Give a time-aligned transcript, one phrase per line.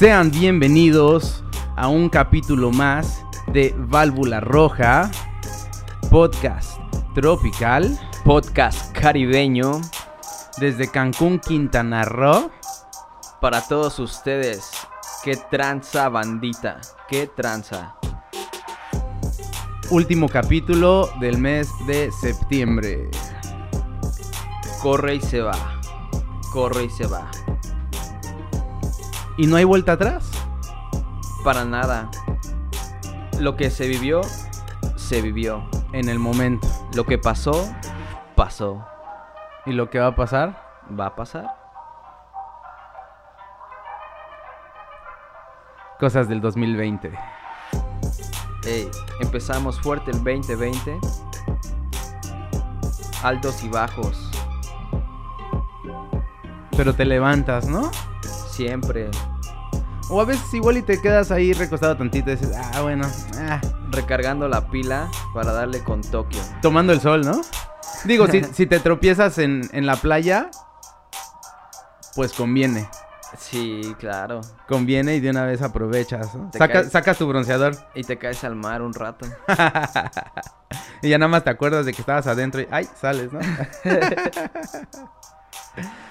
[0.00, 1.44] Sean bienvenidos
[1.76, 5.10] a un capítulo más de Válvula Roja,
[6.10, 6.78] podcast
[7.14, 9.80] tropical, podcast caribeño
[10.56, 12.50] desde Cancún, Quintana Roo.
[13.42, 14.70] para todos ustedes.
[15.22, 16.80] Qué tranza, bandita.
[17.06, 17.99] Qué tranza.
[19.90, 23.10] Último capítulo del mes de septiembre.
[24.80, 25.80] Corre y se va.
[26.52, 27.28] Corre y se va.
[29.36, 30.30] ¿Y no hay vuelta atrás?
[31.42, 32.08] Para nada.
[33.40, 34.20] Lo que se vivió,
[34.94, 35.68] se vivió.
[35.92, 36.68] En el momento.
[36.94, 37.68] Lo que pasó,
[38.36, 38.86] pasó.
[39.66, 40.84] ¿Y lo que va a pasar?
[40.88, 41.46] ¿Va a pasar?
[45.98, 47.40] Cosas del 2020.
[48.64, 50.98] Ey, empezamos fuerte el 2020.
[53.22, 54.30] Altos y bajos.
[56.76, 57.90] Pero te levantas, ¿no?
[58.50, 59.10] Siempre.
[60.08, 63.06] O a veces igual y te quedas ahí recostado tantito y dices, ah, bueno,
[63.38, 66.40] ah, Recargando la pila para darle con Tokio.
[66.60, 67.40] tomando el sol, ¿no?
[68.04, 70.50] Digo, si, si te tropiezas en, en la playa,
[72.14, 72.88] pues conviene.
[73.38, 74.40] Sí, claro.
[74.68, 76.28] Conviene y de una vez aprovechas.
[76.52, 76.90] Saca- caes.
[76.90, 79.26] sacas tu bronceador Y te caes al mar un rato.
[81.02, 82.88] y ya nada más te acuerdas de que estabas adentro y ¡ay!
[83.00, 83.40] sales, ¿no?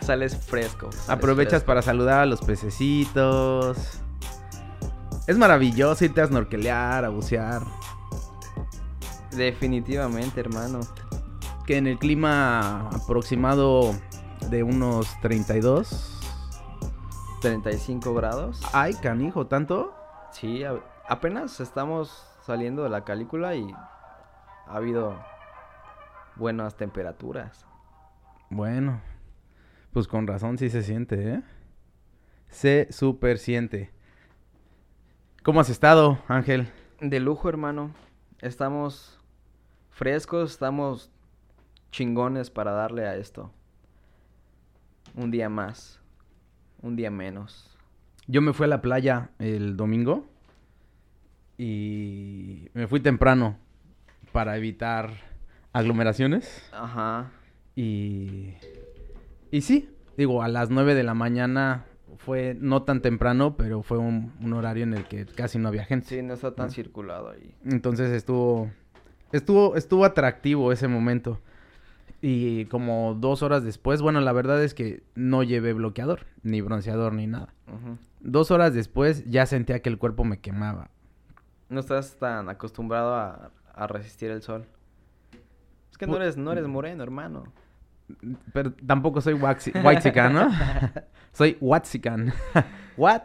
[0.02, 0.92] Sales fresco.
[0.92, 1.66] sales Aprovechas fresco.
[1.68, 3.78] para saludar a los pececitos.
[5.28, 7.62] Es maravilloso irte a snorkelear, a bucear.
[9.32, 10.80] Definitivamente, hermano.
[11.68, 13.94] Que en el clima aproximado
[14.50, 16.19] de unos 32.
[17.42, 18.62] 35 grados.
[18.74, 19.48] ¡Ay, canijo!
[19.48, 19.96] ¿Tanto?
[20.32, 23.72] Sí, a- apenas estamos saliendo de la calícula y
[24.68, 25.20] ha habido
[26.36, 27.66] buenas temperaturas.
[28.50, 29.02] Bueno,
[29.94, 31.44] pues con razón sí se siente, ¿eh?
[32.50, 33.92] Se super siente.
[35.44, 36.72] ¿Cómo has estado, Ángel?
[37.00, 37.92] De lujo, hermano.
[38.40, 39.20] Estamos
[39.90, 41.12] frescos, estamos
[41.92, 43.52] chingones para darle a esto.
[45.16, 45.99] Un día más,
[46.82, 47.78] un día menos.
[48.28, 50.30] Yo me fui a la playa el domingo
[51.58, 53.58] y me fui temprano
[54.32, 55.12] para evitar
[55.74, 57.32] aglomeraciones Ajá.
[57.76, 58.54] y
[59.52, 61.86] y sí, digo, a las 9 de la mañana
[62.18, 65.86] fue no tan temprano, pero fue un, un horario en el que casi no había
[65.86, 66.08] gente.
[66.08, 67.56] Sí, no está tan circulado ahí.
[67.66, 68.70] Entonces estuvo,
[69.32, 71.40] estuvo, estuvo atractivo ese momento.
[72.22, 77.14] Y como dos horas después, bueno, la verdad es que no llevé bloqueador, ni bronceador,
[77.14, 77.54] ni nada.
[78.20, 80.90] Dos horas después ya sentía que el cuerpo me quemaba.
[81.70, 84.66] No estás tan acostumbrado a, a resistir el sol.
[85.92, 87.44] Es que no eres, no eres moreno, hermano.
[88.54, 90.50] Pero tampoco soy whitezican, ¿no?
[91.32, 92.34] soy watzican.
[92.98, 93.22] What?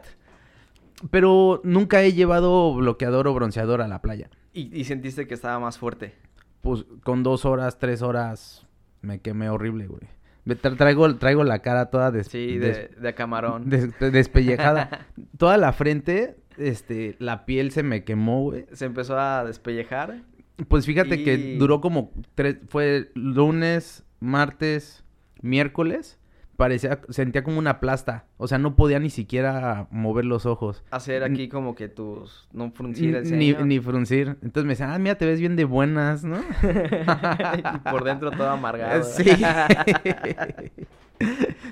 [1.11, 4.31] Pero nunca he llevado bloqueador o bronceador a la playa.
[4.53, 6.15] Y, y sentiste que estaba más fuerte.
[6.61, 8.67] Pues con dos horas, tres horas
[9.05, 10.03] me quemé horrible, güey.
[10.47, 13.71] Tra- traigo, traigo la cara toda des- Sí, des- de, camarón.
[13.71, 15.07] Des- despellejada.
[15.39, 18.67] Toda la frente, este, la piel se me quemó, güey.
[18.73, 20.23] Se empezó a despellejar.
[20.69, 25.03] Pues fíjate que duró como tres, fue lunes, martes,
[25.43, 26.19] miércoles.
[26.57, 28.27] Parecía, sentía como una plasta.
[28.37, 30.85] O sea, no podía ni siquiera mover los ojos.
[30.91, 32.49] Hacer aquí como que tus...
[32.53, 33.65] No fruncir el Ni, ceño.
[33.67, 34.37] ni fruncir.
[34.43, 36.39] Entonces me decían, ah, mira, te ves bien de buenas, ¿no?
[36.63, 39.03] y por dentro todo amargado.
[39.15, 39.25] Sí.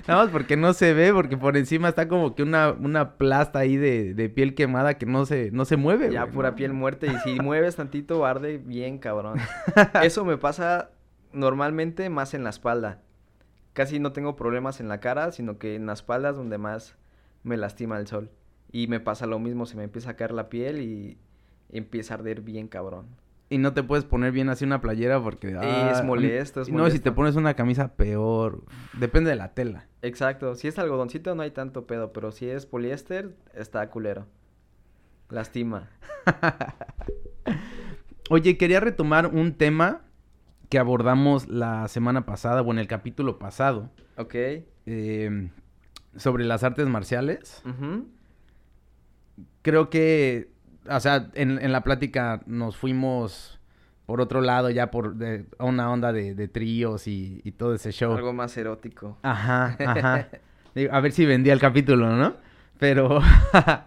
[0.07, 3.59] Nada más porque no se ve, porque por encima está como que una, una plasta
[3.59, 6.11] ahí de, de piel quemada que no se, no se mueve.
[6.11, 6.55] ya güey, pura ¿no?
[6.55, 7.05] piel muerta.
[7.07, 9.39] Y si mueves tantito, arde bien cabrón.
[10.01, 10.89] Eso me pasa
[11.33, 13.01] normalmente más en la espalda.
[13.73, 16.95] Casi no tengo problemas en la cara, sino que en la espalda es donde más
[17.43, 18.29] me lastima el sol.
[18.71, 21.17] Y me pasa lo mismo, se me empieza a caer la piel y
[21.69, 23.07] empieza a arder bien cabrón.
[23.49, 25.49] Y no te puedes poner bien así una playera porque...
[25.49, 25.57] Es
[25.99, 27.15] ah, molesto, es No, si te molesto.
[27.15, 28.63] pones una camisa peor.
[28.93, 29.87] Depende de la tela.
[30.01, 34.25] Exacto, si es algodoncito no hay tanto pedo, pero si es poliéster, está culero.
[35.29, 35.89] Lastima.
[38.29, 40.01] Oye, quería retomar un tema
[40.73, 44.33] que abordamos la semana pasada, o en el capítulo pasado, Ok.
[44.87, 45.51] eh,
[46.15, 47.61] sobre las artes marciales.
[47.63, 48.07] ujú,
[49.61, 50.49] Creo que,
[50.89, 53.59] o sea, en, en la plática nos fuimos
[54.07, 57.75] por otro lado, ya por de- a una onda de, de tríos y, y todo
[57.75, 58.13] ese show.
[58.15, 59.19] Algo más erótico.
[59.21, 59.77] Ajá,
[60.91, 62.35] a ver si vendía el capítulo, ¿no?
[62.79, 63.21] Pero,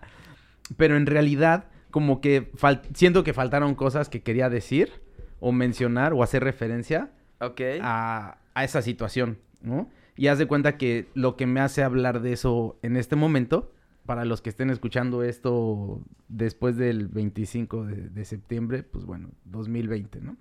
[0.76, 2.52] pero en realidad, como que
[2.94, 5.04] siento que faltaron cosas que quería decir
[5.40, 7.10] o mencionar o hacer referencia
[7.40, 9.88] a, a esa situación, ¿no?
[10.16, 13.72] Y haz de cuenta que lo que me hace hablar de eso en este momento,
[14.06, 20.20] para los que estén escuchando esto después del 25 de, de septiembre, pues bueno, 2020,
[20.22, 20.36] ¿no?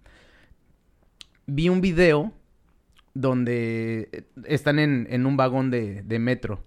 [1.48, 2.32] Vi un video
[3.14, 6.64] donde están en, en un vagón de, de metro.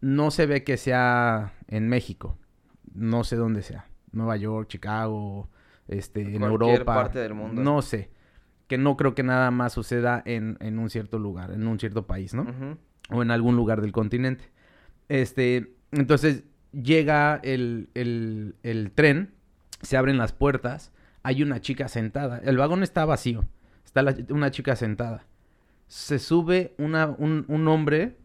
[0.00, 2.38] No se ve que sea en México.
[2.94, 3.86] No sé dónde sea.
[4.12, 5.48] Nueva York, Chicago,
[5.88, 6.94] este, en Cualquier Europa.
[6.94, 7.62] parte del mundo.
[7.62, 8.10] No sé.
[8.66, 12.06] Que no creo que nada más suceda en, en un cierto lugar, en un cierto
[12.06, 12.46] país, ¿no?
[13.10, 14.50] O en algún lugar del continente.
[15.08, 19.34] Este, entonces llega el, el- el tren,
[19.82, 20.92] se abren las puertas,
[21.22, 23.44] hay una chica sentada, el vagón está vacío,
[23.84, 25.26] está la- una chica sentada.
[25.86, 28.16] Se sube una, un, un hombre,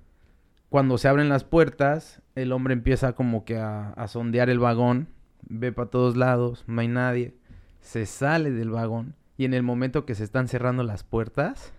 [0.69, 5.08] cuando se abren las puertas, el hombre empieza como que a, a sondear el vagón,
[5.48, 7.36] ve para todos lados, no hay nadie,
[7.81, 11.74] se sale del vagón y en el momento que se están cerrando las puertas,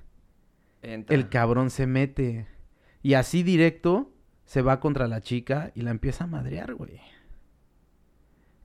[0.82, 1.14] Entra.
[1.16, 2.46] el cabrón se mete.
[3.02, 4.12] Y así directo
[4.44, 7.00] se va contra la chica y la empieza a madrear, güey.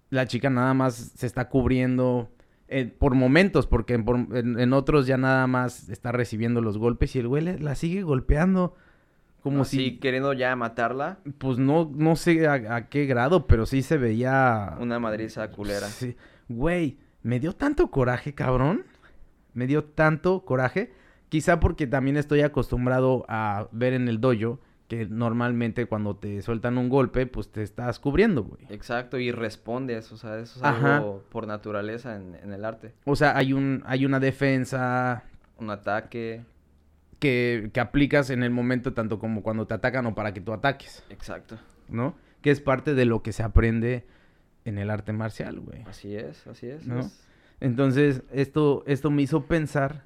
[0.10, 2.30] La chica nada más se está cubriendo
[2.70, 6.78] eh, por momentos, porque en, por- en- en otros ya nada más está recibiendo los
[6.78, 8.76] golpes y el güey le- la sigue golpeando.
[9.42, 11.20] Como Así, si, queriendo ya matarla.
[11.38, 14.76] pues no, no sé a, a qué grado, pero sí se veía...
[14.80, 15.88] Una madriza culera.
[15.88, 16.16] Sí.
[16.50, 18.86] Güey, me dio tanto coraje, cabrón.
[19.54, 20.92] Me dio tanto coraje.
[21.30, 26.78] Quizá porque también estoy acostumbrado a ver en el dojo que normalmente cuando te sueltan
[26.78, 28.62] un golpe, pues te estás cubriendo, güey.
[28.70, 30.98] Exacto, y respondes, o sea, eso es Ajá.
[30.98, 32.94] algo por naturaleza en, en el arte.
[33.04, 35.24] O sea, hay un, hay una defensa
[35.58, 36.46] Un ataque,
[37.20, 40.54] que, que aplicas en el momento tanto como cuando te atacan o para que tú
[40.54, 41.58] ataques, exacto.
[41.90, 42.16] ¿no?
[42.42, 44.06] Que es parte de lo que se aprende
[44.68, 45.84] en el arte marcial, güey.
[45.88, 46.86] Así es, así es.
[46.86, 47.00] ¿No?
[47.00, 47.26] es-
[47.60, 50.04] Entonces, esto, esto me hizo pensar.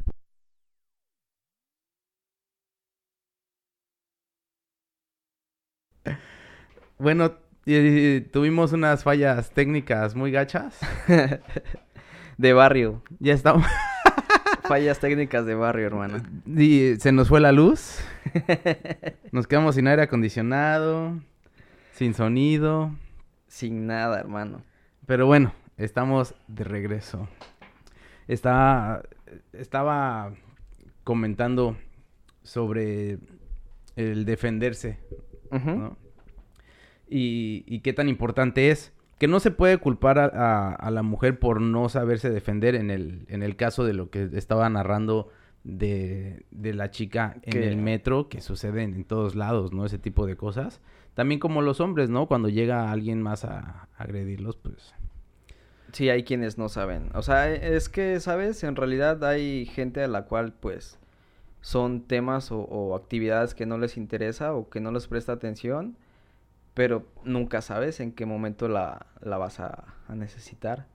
[6.97, 7.33] Bueno,
[7.65, 10.79] eh, tuvimos unas fallas técnicas muy gachas.
[12.37, 13.03] De barrio.
[13.19, 13.65] Ya estamos.
[14.67, 16.17] Fallas técnicas de barrio, hermano.
[16.47, 17.99] Y se nos fue la luz.
[19.33, 21.19] Nos quedamos sin aire acondicionado,
[21.91, 22.91] sin sonido.
[23.51, 24.63] Sin nada, hermano.
[25.05, 27.27] Pero bueno, estamos de regreso.
[28.29, 29.03] Estaba,
[29.51, 30.31] estaba
[31.03, 31.75] comentando
[32.43, 33.19] sobre
[33.97, 34.99] el defenderse.
[37.09, 38.93] Y, y qué tan importante es.
[39.19, 42.89] Que no se puede culpar a, a- a la mujer por no saberse defender en
[42.89, 45.29] el, en el caso de lo que estaba narrando
[45.65, 49.85] de, de la chica en el metro, que sucede en, en todos lados, ¿no?
[49.85, 50.79] Ese tipo de cosas.
[51.13, 52.27] También como los hombres, ¿no?
[52.27, 54.93] Cuando llega alguien más a agredirlos, pues...
[55.93, 57.09] Sí, hay quienes no saben.
[57.15, 58.63] O sea, es que, ¿sabes?
[58.63, 60.99] En realidad hay gente a la cual, pues,
[61.61, 65.97] son temas o, o actividades que no les interesa o que no les presta atención,
[66.75, 70.87] pero nunca sabes en qué momento la, la vas a, a necesitar.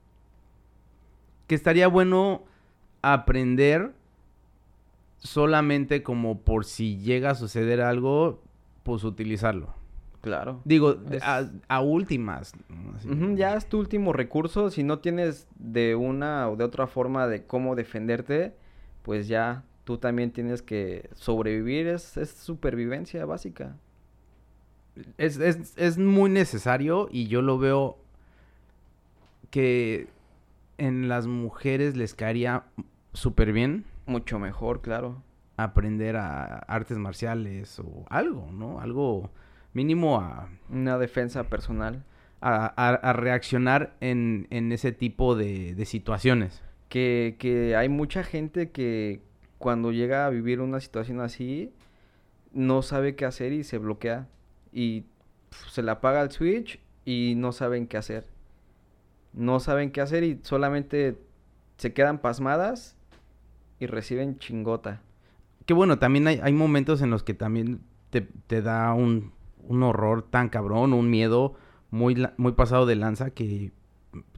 [1.47, 2.43] que estaría bueno
[3.01, 3.93] aprender
[5.19, 8.43] solamente como por si llega a suceder algo,
[8.83, 9.75] pues utilizarlo.
[10.27, 10.61] Claro.
[10.65, 12.53] Digo, Es- a, a últimas.
[13.35, 14.69] ya es tu último recurso.
[14.69, 18.53] Si no tienes de una o de otra forma de cómo defenderte,
[19.03, 21.87] pues ya tú también tienes que sobrevivir.
[21.87, 23.75] Es, es supervivencia básica.
[25.17, 27.97] Es, es, es muy necesario y yo lo veo
[29.49, 30.07] que
[30.77, 32.63] en las mujeres les caería
[33.13, 35.21] súper bien Mucho mejor, claro.
[35.57, 38.79] aprender a artes marciales o algo, ¿no?
[38.79, 39.29] Algo
[39.77, 42.03] mínimo a, Una defensa personal.
[42.41, 46.61] a, a- a reaccionar en, en ese tipo de, de situaciones.
[46.89, 49.21] Que, que hay mucha gente que
[49.57, 51.71] cuando llega a vivir una situación así,
[52.53, 54.27] no sabe qué hacer y se bloquea.
[54.73, 55.03] Y
[55.71, 58.25] se le apaga el switch y no saben qué hacer.
[59.33, 61.17] No saben qué hacer y solamente
[61.77, 62.95] se quedan pasmadas
[63.79, 65.01] y reciben chingota.
[65.65, 69.31] Que bueno, también hay, hay momentos en los que también te, te da un,
[69.67, 71.55] un horror tan cabrón, un miedo
[71.91, 73.71] muy, muy pasado de lanza que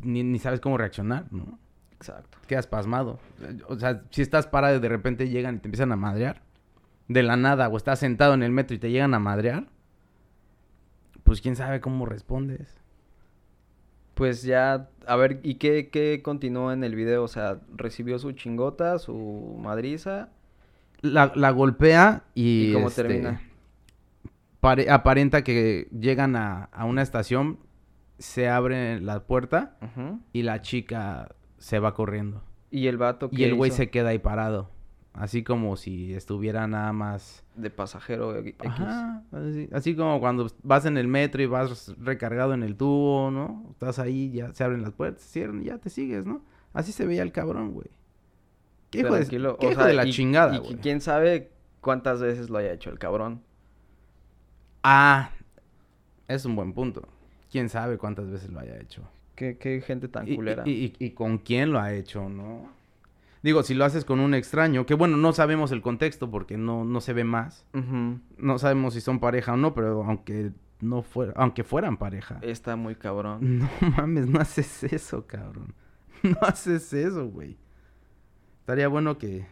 [0.02, 1.60] ni, ni sabes cómo reaccionar, ¿no?
[1.94, 2.38] Exacto.
[2.48, 3.20] Quedas pasmado.
[3.68, 6.42] O sea, si estás parado y de repente llegan y te empiezan a madrear,
[7.08, 9.68] de la nada, o estás sentado en el metro y te llegan a madrear,
[11.24, 12.76] pues quién sabe cómo respondes.
[14.14, 17.24] Pues ya, a ver, ¿y qué, qué continuó en el video?
[17.24, 20.30] O sea, recibió su chingota, su madriza.
[21.02, 22.70] La, la golpea y...
[22.70, 23.42] ¿Y cómo este, termina?
[24.62, 27.60] Pare- aparenta que llegan a, a una estación
[28.18, 29.78] se abre la puerta
[30.34, 32.44] y la chica se va corriendo.
[32.72, 34.70] Y el vato Y el güey se queda ahí parado.
[35.14, 37.44] Así como si estuviera nada más...
[37.56, 38.56] De pasajero X.
[38.60, 43.32] Ajá, así, así como cuando vas en el metro y vas recargado en el tubo,
[43.32, 43.66] ¿no?
[43.72, 46.44] Estás ahí, ya se abren las puertas, se cierran y ya te sigues, ¿no?
[46.74, 47.88] Así se veía el cabrón, güey.
[48.92, 50.76] Qué hijo, de, qué hijo sea, de la y- chingada, y güey.
[50.76, 51.52] quién sabe
[51.82, 53.42] cuántas veces lo haya hecho el cabrón.
[54.84, 55.32] Ah,
[56.28, 57.08] es un buen punto.
[57.52, 59.04] Quién sabe cuántas veces lo haya hecho.
[59.36, 60.64] Qué, qué gente tan Y- culera.
[60.66, 62.70] Y, y- y con quién lo ha hecho, ¿no?
[63.42, 66.84] Digo, si lo haces con un extraño, que bueno, no sabemos el contexto porque no,
[66.84, 67.66] no se ve más.
[68.38, 72.40] No sabemos si son pareja o no, pero aunque no fuera, aunque fueran pareja.
[72.42, 73.60] Está muy cabrón.
[73.82, 75.74] No mames, no haces eso, cabrón.
[76.24, 77.56] No haces eso, güey.
[78.60, 79.46] Estaría bueno que,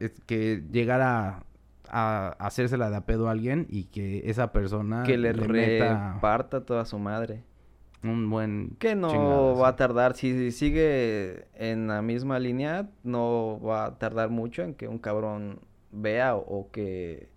[0.00, 1.44] es- que llegara
[1.90, 6.84] a, hacérsela de a pedo a alguien y que esa persona que le, reparta toda
[6.84, 7.42] su madre.
[8.02, 13.86] un buen Que no va a tardar, si sigue en la misma línea, no va
[13.86, 15.60] a tardar mucho en que un cabrón
[15.92, 17.28] vea o, o que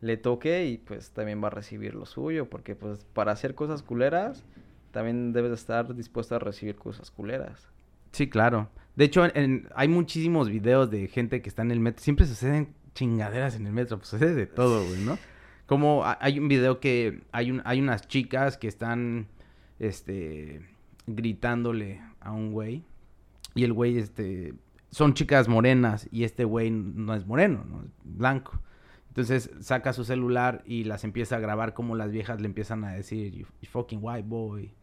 [0.00, 3.82] le toque y pues también va a recibir lo suyo, porque pues para hacer cosas
[3.82, 4.44] culeras
[4.90, 7.68] también debes de estar dispuesto a recibir cosas culeras.
[8.12, 8.68] Sí, claro.
[8.94, 12.02] De hecho, en- hay muchísimos videos de gente que está en el metro.
[12.02, 13.98] Siempre suceden chingaderas en el metro.
[13.98, 15.18] Pues sucede de todo, güey, ¿no?
[15.66, 19.28] Como ha- hay un video que hay, un, hay unas chicas que están,
[19.78, 20.62] este,
[21.06, 22.82] gritándole a un güey.
[23.54, 24.54] Y el güey, este,
[24.90, 27.82] son chicas morenas y este güey no es moreno, ¿no?
[27.82, 28.60] Es blanco.
[29.08, 32.92] Entonces saca su celular y las empieza a grabar como las viejas le empiezan a
[32.92, 34.74] decir, you, you fucking white boy,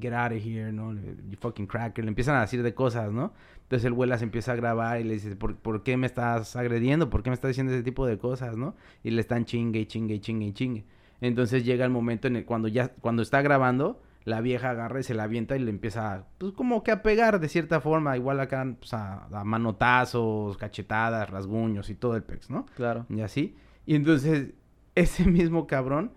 [0.00, 0.94] get out of here, ¿no?
[0.94, 3.32] You fucking cracker, le empiezan a decir de cosas, ¿no?
[3.68, 6.56] Entonces el güey las empieza a grabar y le dice, ¿por, por qué me estás
[6.56, 7.10] agrediendo?
[7.10, 8.74] ¿Por qué me estás diciendo ese tipo de cosas, no?
[9.04, 10.86] Y le están chingue chingue chingue chingue.
[11.20, 15.02] Entonces llega el momento en el cuando ya, cuando está grabando, la vieja agarra y
[15.02, 18.40] se la avienta y le empieza, pues como que a pegar de cierta forma, igual
[18.40, 22.64] acá, pues a, a manotazos, cachetadas, rasguños y todo el pex, ¿no?
[22.74, 23.04] Claro.
[23.10, 23.54] Y así.
[23.84, 24.54] Y entonces,
[24.94, 26.12] ese mismo cabrón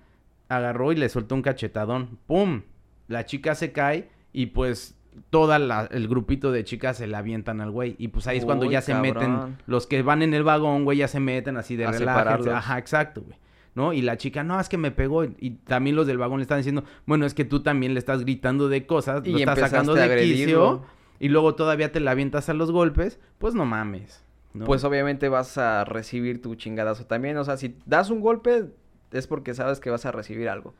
[0.48, 2.18] agarró y le soltó un cachetadón.
[2.28, 2.62] ¡Pum!
[3.10, 4.98] La chica se cae y pues
[5.30, 7.96] toda la, el grupito de chicas se la avientan al güey.
[7.98, 10.84] Y pues ahí es cuando Uy, ya se meten, los que van en el vagón,
[10.84, 12.48] güey, ya se meten así de separarlos.
[12.48, 13.38] Ajá, exacto, güey.
[13.74, 13.94] ¿No?
[13.94, 15.24] Y la chica, no, es que me pegó.
[15.24, 18.22] Y, también los del vagón le están diciendo, bueno, es que tú también le estás
[18.22, 20.84] gritando de cosas, lo Y estás empezaste sacando de quicio.
[21.20, 24.26] Y luego todavía te la avientas a los golpes, pues no mames.
[24.54, 24.66] ¿no?
[24.66, 27.38] Pues obviamente vas a recibir tu chingadazo también.
[27.38, 28.66] O sea, si das un golpe
[29.12, 30.74] es porque sabes que vas a recibir algo.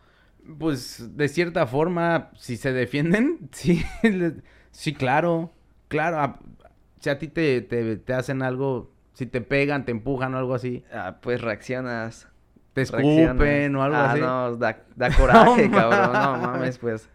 [0.60, 3.84] Pues de cierta forma, si se defienden, sí,
[4.72, 5.52] sí, claro,
[5.88, 6.18] claro.
[6.20, 6.40] a-
[7.00, 10.54] si a ti te, te, te hacen algo, si te pegan, te empujan o algo
[10.56, 12.28] así, Ah, pues reaccionas.
[12.74, 13.64] te reaccionas.
[13.64, 14.20] escupen o algo ah, así.
[14.20, 16.22] no, da, da coraje, No cabrón.
[16.22, 16.38] No mames.
[16.38, 17.10] mames, pues.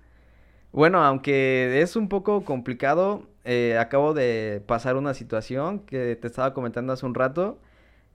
[0.73, 6.55] Bueno, aunque es un poco complicado, eh, acabo de pasar una situación que te estaba
[6.55, 7.59] comentando hace un rato,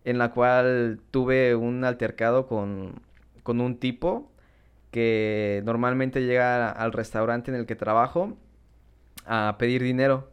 [0.06, 3.02] en la cual tuve un altercado con,
[3.44, 4.32] con un tipo
[4.92, 8.38] que normalmente llega al restaurante en el que trabajo
[9.26, 10.32] a pedir dinero.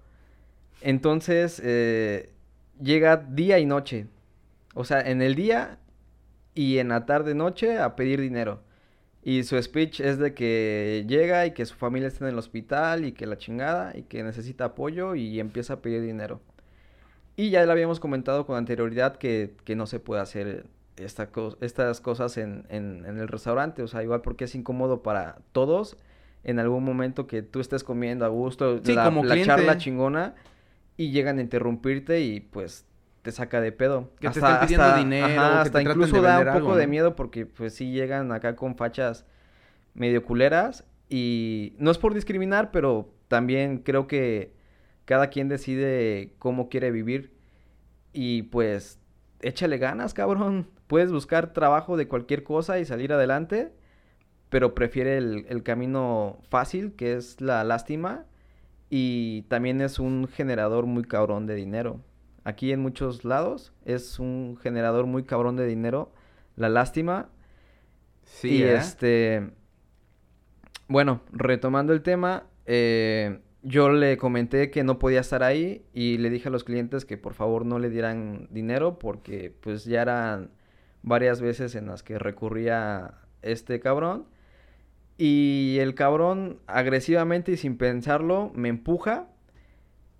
[0.80, 2.30] Entonces, eh,
[2.80, 4.06] llega día y noche.
[4.74, 5.78] O sea, en el día
[6.54, 8.62] y en la tarde noche a pedir dinero.
[9.22, 13.04] Y su speech es de que llega y que su familia está en el hospital
[13.04, 16.40] y que la chingada y que necesita apoyo y empieza a pedir dinero.
[17.36, 20.66] Y ya le habíamos comentado con anterioridad que, que no se puede hacer
[21.00, 21.28] esta
[21.60, 23.82] estas cosas en, en- en el restaurante.
[23.82, 25.96] O sea, igual porque es incómodo para todos
[26.44, 30.34] en algún momento que tú estés comiendo a gusto, Sí, la, como la charla chingona
[30.96, 32.86] y llegan a interrumpirte y pues
[33.22, 34.10] te saca de pedo.
[34.20, 36.86] Que te estén pidiendo dinero, que te hasta traten de incluso da un poco de
[36.86, 39.26] miedo porque pues sí llegan acá con fachas
[39.94, 44.52] medio culeras y no es por discriminar, pero también creo que
[45.04, 47.32] cada quien decide cómo quiere vivir
[48.12, 48.98] y pues
[49.40, 50.68] échale ganas, cabrón.
[50.86, 53.72] Puedes buscar trabajo de cualquier cosa y salir adelante,
[54.48, 58.24] pero prefiere el, el camino fácil, que es la lástima,
[58.90, 62.00] y también es un generador muy cabrón de dinero.
[62.44, 66.12] Aquí en muchos lados es un generador muy cabrón de dinero,
[66.56, 67.28] la lástima,
[68.28, 68.76] Sí, y ¿eh?
[68.76, 69.50] este,
[70.86, 76.30] bueno, retomando el tema, eh, yo le comenté que no podía estar ahí y le
[76.30, 80.50] dije a los clientes que por favor no le dieran dinero porque pues ya eran
[81.02, 84.26] varias veces en las que recurría este cabrón.
[85.16, 89.26] Y el cabrón agresivamente y sin pensarlo me empuja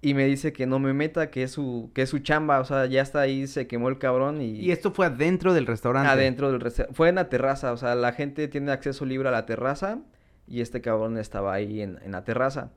[0.01, 2.61] y me dice que no me meta, que es su, que es su chamba.
[2.61, 4.53] O sea, ya está ahí, se quemó el cabrón y...
[4.59, 6.09] Y esto fue adentro del restaurante.
[6.09, 6.97] Adentro del restaurante.
[6.97, 10.01] Fue en la terraza, o sea, la gente tiene acceso libre a la terraza
[10.47, 12.73] y este cabrón estaba ahí en, en la terraza.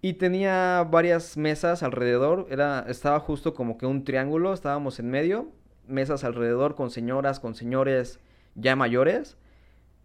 [0.00, 5.50] Y tenía varias mesas alrededor, era, estaba justo como que un triángulo, estábamos en medio,
[5.88, 8.20] mesas alrededor con señoras, con señores
[8.54, 9.36] ya mayores.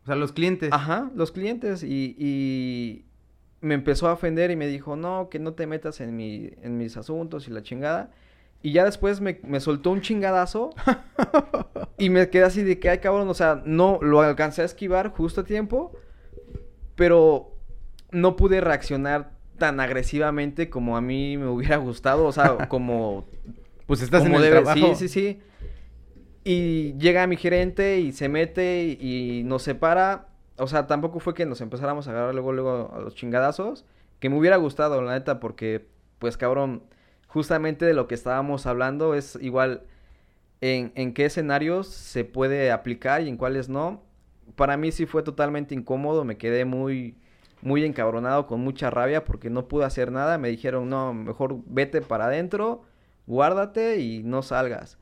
[0.04, 0.72] O sea, los clientes.
[0.74, 1.84] Ajá, los clientes.
[1.84, 3.06] Y, y
[3.62, 6.78] me empezó a ofender y me dijo, no, que no te metas en, mi, en
[6.78, 8.12] mis asuntos y la chingada.
[8.62, 10.72] Y ya después me, me soltó un chingadazo
[11.98, 15.10] y me quedé así de que, ay cabrón, o sea, no, lo alcancé a esquivar
[15.10, 15.92] justo a tiempo,
[16.96, 17.58] pero
[18.12, 23.26] no pude reaccionar tan agresivamente como a mí me hubiera gustado, o sea, como...
[23.88, 24.96] Pues estás en como el debe- trabajo.
[24.96, 25.40] Sí, sí, sí.
[26.44, 30.28] Y llega mi gerente y se mete y, y nos separa.
[30.58, 33.86] O sea, tampoco fue que nos empezáramos a agarrar luego, luego a los chingadazos.
[34.20, 35.86] Que me hubiera gustado, la neta, porque,
[36.20, 36.84] pues, cabrón,
[37.28, 39.84] justamente de lo que estábamos hablando es igual
[40.62, 44.04] en, en qué escenarios se puede aplicar y en cuáles no.
[44.56, 47.16] Para mí sí fue totalmente incómodo, me quedé muy,
[47.64, 50.38] muy encabronado, con mucha rabia, porque no pude hacer nada.
[50.38, 52.84] Me dijeron, no, mejor vete para adentro,
[53.26, 54.98] guárdate y no salgas.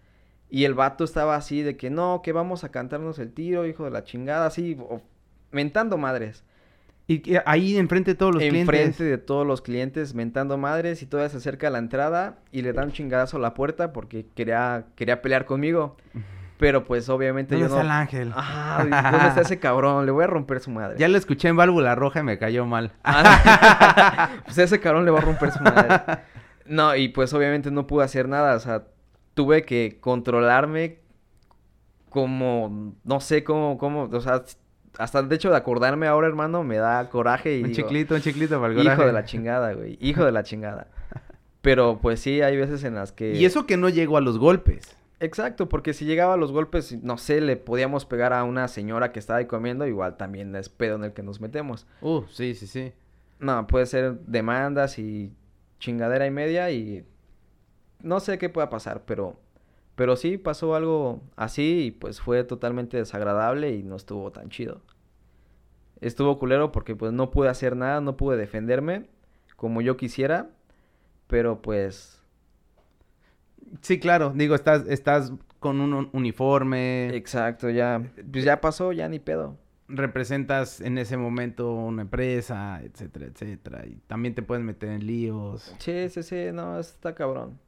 [0.50, 3.86] Y el vato estaba así de que no, que vamos a cantarnos el tiro, hijo
[3.86, 4.78] de la chingada, así,
[5.52, 6.44] mentando madres.
[7.08, 9.00] Y ahí enfrente de todos los Enfrente clientes.
[9.00, 12.74] de todos los clientes, mentando madres, y todavía se acerca a la entrada y le
[12.74, 15.98] da un chingadazo a la puerta porque quería, quería pelear conmigo.
[16.62, 17.90] Pero pues obviamente ¿Dónde yo está no.
[17.90, 18.32] el ángel?
[18.36, 20.06] Ah, ¿dónde está ese cabrón?
[20.06, 20.96] Le voy a romper su madre.
[21.00, 22.92] Ya lo escuché en válvula roja y me cayó mal.
[23.04, 26.20] Ah, pues ese cabrón le va a romper su madre.
[26.68, 28.84] No, y pues obviamente no pude hacer nada, o sea,
[29.34, 31.00] tuve que controlarme
[32.12, 34.44] como, no sé cómo, cómo, o sea,
[35.00, 38.22] hasta el hecho de acordarme ahora, hermano, me da coraje y un digo, chiclito, un
[38.22, 39.06] chiclito para el hijo coraje.
[39.08, 40.90] de la chingada, güey, hijo de la chingada.
[41.62, 43.34] Pero pues sí, hay veces en las que...
[43.34, 44.96] Y eso que no llegó a los golpes.
[45.22, 49.12] Exacto, porque si llegaba a los golpes, no sé, le podíamos pegar a una señora
[49.12, 51.86] que estaba ahí comiendo, igual también es pedo en el que nos metemos.
[52.02, 52.92] Uh, sí, sí, sí.
[53.40, 55.32] No, puede ser demandas y
[55.78, 57.06] chingadera y media y
[58.02, 59.40] no sé qué pueda pasar, pero
[59.94, 64.82] pero sí pasó algo así y pues fue totalmente desagradable y no estuvo tan chido.
[66.00, 69.06] Estuvo culero porque pues no pude hacer nada, no pude defenderme
[69.56, 70.50] como yo quisiera,
[71.28, 72.21] pero pues
[73.82, 74.32] Sí, claro.
[74.36, 77.16] Digo, estás, estás con un un uniforme.
[77.16, 79.58] exacto, ya pues ya pasó, ya ni pedo.
[79.88, 83.86] representas en ese momento una empresa, etcétera, etcétera.
[83.88, 85.76] Y también te puedes meter en líos.
[85.80, 87.60] Sí, sí, sí, no, está cabrón.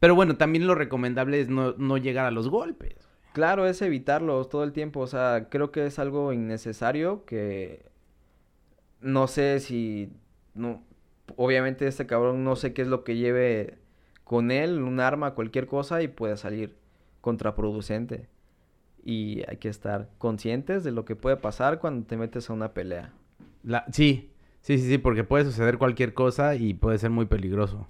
[0.00, 2.96] Pero bueno, también lo recomendable es no, no llegar a los golpes.
[3.32, 5.00] Claro, es evitarlos todo el tiempo.
[5.00, 7.90] O sea, creo que es algo innecesario que
[9.00, 10.12] no sé si
[10.54, 10.82] no
[11.36, 13.78] obviamente este cabrón no sé qué es lo que lleve
[14.32, 16.74] con él, un arma, cualquier cosa y puede salir
[17.20, 18.30] contraproducente.
[19.04, 22.72] Y hay que estar conscientes de lo que puede pasar cuando te metes a una
[22.72, 23.12] pelea.
[23.62, 27.88] La, sí, sí, sí, sí, porque puede suceder cualquier cosa y puede ser muy peligroso.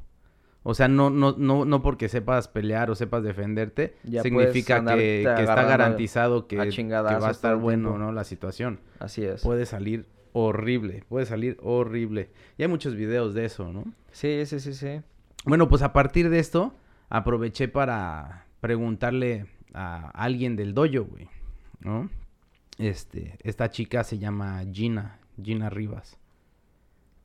[0.65, 5.23] O sea, no, no, no, no porque sepas pelear o sepas defenderte, Ya significa que,
[5.23, 8.05] está garantizado que, va a estar bueno, tiempo.
[8.05, 8.11] ¿no?
[8.11, 8.81] La situación.
[8.99, 9.43] Así es.
[9.43, 12.31] Puede salir horrible, puede salir horrible.
[12.59, 13.85] Y hay muchos videos de eso, ¿no?
[14.11, 15.03] Sí, sí, sí, sí.
[15.45, 16.75] Bueno, pues a partir de esto,
[17.09, 21.29] aproveché para preguntarle a alguien del dojo, güey,
[21.81, 22.09] ¿no?
[22.79, 26.19] Este, esta chica se llama Gina, Gina Rivas.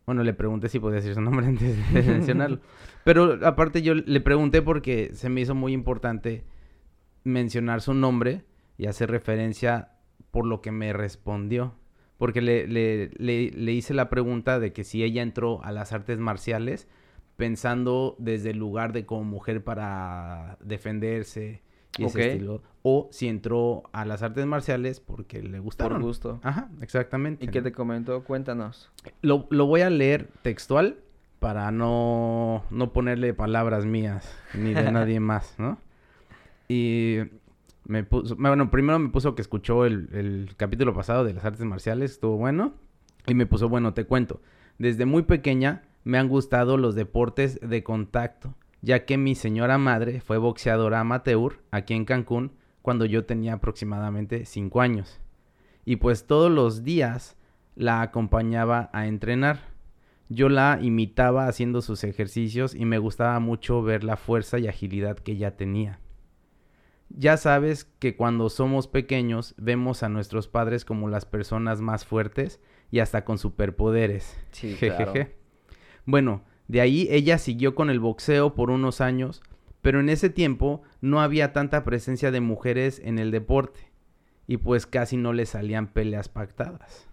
[0.07, 2.59] Bueno, le pregunté si podía decir su nombre antes de mencionarlo.
[3.03, 6.43] Pero aparte yo le pregunté porque se me hizo muy importante
[7.23, 8.45] mencionar su nombre
[8.77, 9.91] y hacer referencia
[10.31, 11.75] por lo que me respondió.
[12.17, 15.93] Porque le, le, le, le hice la pregunta de que si ella entró a las
[15.93, 16.87] artes marciales
[17.37, 21.61] pensando desde el lugar de como mujer para defenderse
[21.97, 26.01] y ese estilo, o si entró a las artes marciales porque le Por gustaron.
[26.01, 26.39] gusto.
[26.43, 27.45] Ajá, exactamente.
[27.45, 28.23] ¿Y qué te comentó?
[28.23, 28.91] Cuéntanos.
[29.21, 30.97] Lo, lo voy a leer textual
[31.39, 35.79] para no, no ponerle palabras mías ni de nadie más, ¿no?
[36.67, 37.19] Y
[37.85, 41.65] me puso, bueno, primero me puso que escuchó el, el capítulo pasado de las artes
[41.65, 42.73] marciales, estuvo bueno.
[43.25, 44.39] Y me puso, bueno, te cuento,
[44.77, 50.21] desde muy pequeña me han gustado los deportes de contacto, ya que mi señora madre
[50.21, 55.19] fue boxeadora amateur aquí en Cancún cuando yo tenía aproximadamente 5 años.
[55.83, 57.35] Y pues todos los días
[57.75, 59.59] la acompañaba a entrenar.
[60.29, 65.17] Yo la imitaba haciendo sus ejercicios y me gustaba mucho ver la fuerza y agilidad
[65.17, 65.99] que ella tenía.
[67.09, 72.61] Ya sabes que cuando somos pequeños vemos a nuestros padres como las personas más fuertes
[72.91, 74.37] y hasta con superpoderes.
[74.51, 75.36] Sí, Jejeje.
[76.07, 79.43] Bueno, de ahí ella siguió con el boxeo por unos años,
[79.81, 83.91] pero en ese tiempo no había tanta presencia de mujeres en el deporte
[84.47, 87.07] y pues casi no le salían peleas pactadas.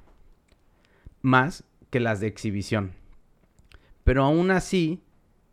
[1.22, 2.92] más que las de exhibición.
[4.04, 5.02] Pero aún así,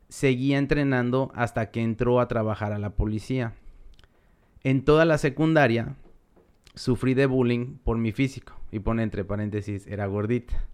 [0.10, 3.54] seguía entrenando hasta que entró a trabajar a la policía.
[4.64, 5.96] En toda la secundaria
[6.76, 8.54] sufrí de bullying por mi físico.
[8.72, 10.68] Y pone entre paréntesis, era gordita.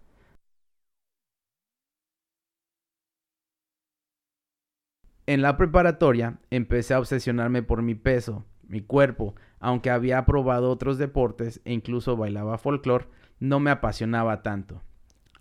[5.28, 10.96] En la preparatoria empecé a obsesionarme por mi peso, mi cuerpo, aunque había probado otros
[10.96, 14.80] deportes e incluso bailaba folclore, no me apasionaba tanto.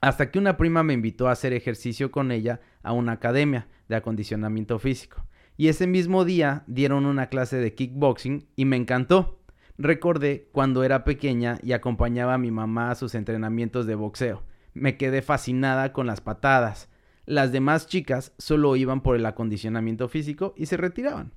[0.02, 3.95] Hasta que una prima me invitó a hacer ejercicio con ella a una academia de
[3.95, 5.23] acondicionamiento físico.
[5.56, 9.39] Y ese mismo día dieron una clase de kickboxing y me encantó.
[9.78, 14.43] Recordé cuando era pequeña y acompañaba a mi mamá a sus entrenamientos de boxeo.
[14.73, 16.89] Me quedé fascinada con las patadas.
[17.28, 21.34] Las demás chicas solo iban por el acondicionamiento físico y se retiraban.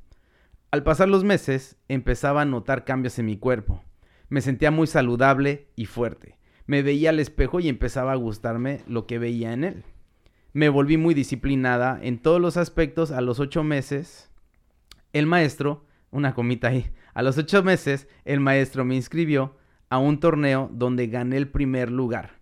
[0.70, 3.84] Al pasar los meses, empezaba a notar cambios en mi cuerpo.
[4.30, 9.08] Me sentía muy saludable y fuerte me veía al espejo y empezaba a gustarme lo
[9.08, 9.82] que veía en él.
[10.52, 14.30] Me volví muy disciplinada en todos los aspectos a los ocho meses.
[15.12, 19.56] El maestro, una comita ahí, a los ocho meses el maestro me inscribió
[19.88, 22.39] a un torneo donde gané el primer lugar.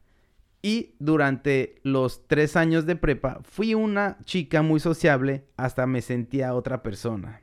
[0.69, 6.53] Y durante los tres años de prepa fui una chica muy sociable hasta me sentía
[6.53, 7.41] otra persona,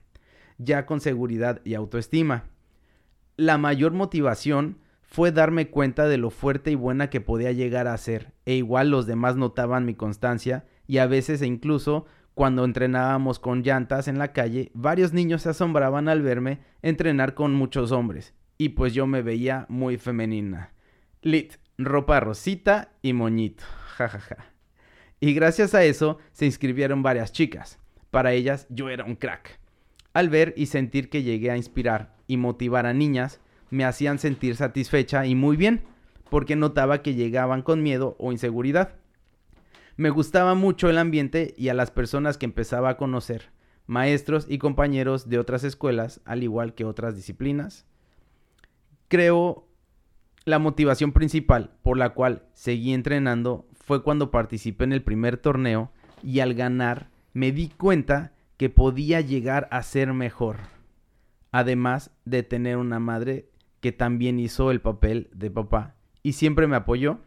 [0.59, 2.43] ya con seguridad y autoestima.
[3.35, 7.97] La mayor motivación fue darme cuenta de lo fuerte y buena que podía llegar a
[7.97, 13.39] ser, e igual los demás notaban mi constancia, y a veces e incluso cuando entrenábamos
[13.39, 18.35] con llantas en la calle, varios niños se asombraban al verme entrenar con muchos hombres,
[18.59, 20.75] y pues yo me veía muy femenina.
[21.23, 23.63] Lit, ropa rosita y moñito,
[23.95, 24.45] jajaja.
[25.19, 27.79] Y gracias a eso se inscribieron varias chicas.
[28.11, 29.59] Para ellas yo era un crack.
[30.13, 34.55] Al ver y sentir que llegué a inspirar y motivar a niñas, me hacían sentir
[34.55, 35.83] satisfecha y muy bien,
[36.29, 38.95] porque notaba que llegaban con miedo o inseguridad.
[39.97, 43.49] Me gustaba mucho el ambiente y a las personas que empezaba a conocer,
[43.87, 47.85] maestros y compañeros de otras escuelas, al igual que otras disciplinas.
[49.07, 49.67] Creo
[50.45, 55.91] la motivación principal por la cual seguí entrenando fue cuando participé en el primer torneo
[56.23, 60.57] y al ganar me di cuenta que podía llegar a ser mejor,
[61.51, 63.49] además de tener una madre
[63.81, 67.19] que también hizo el papel de papá y siempre me apoyó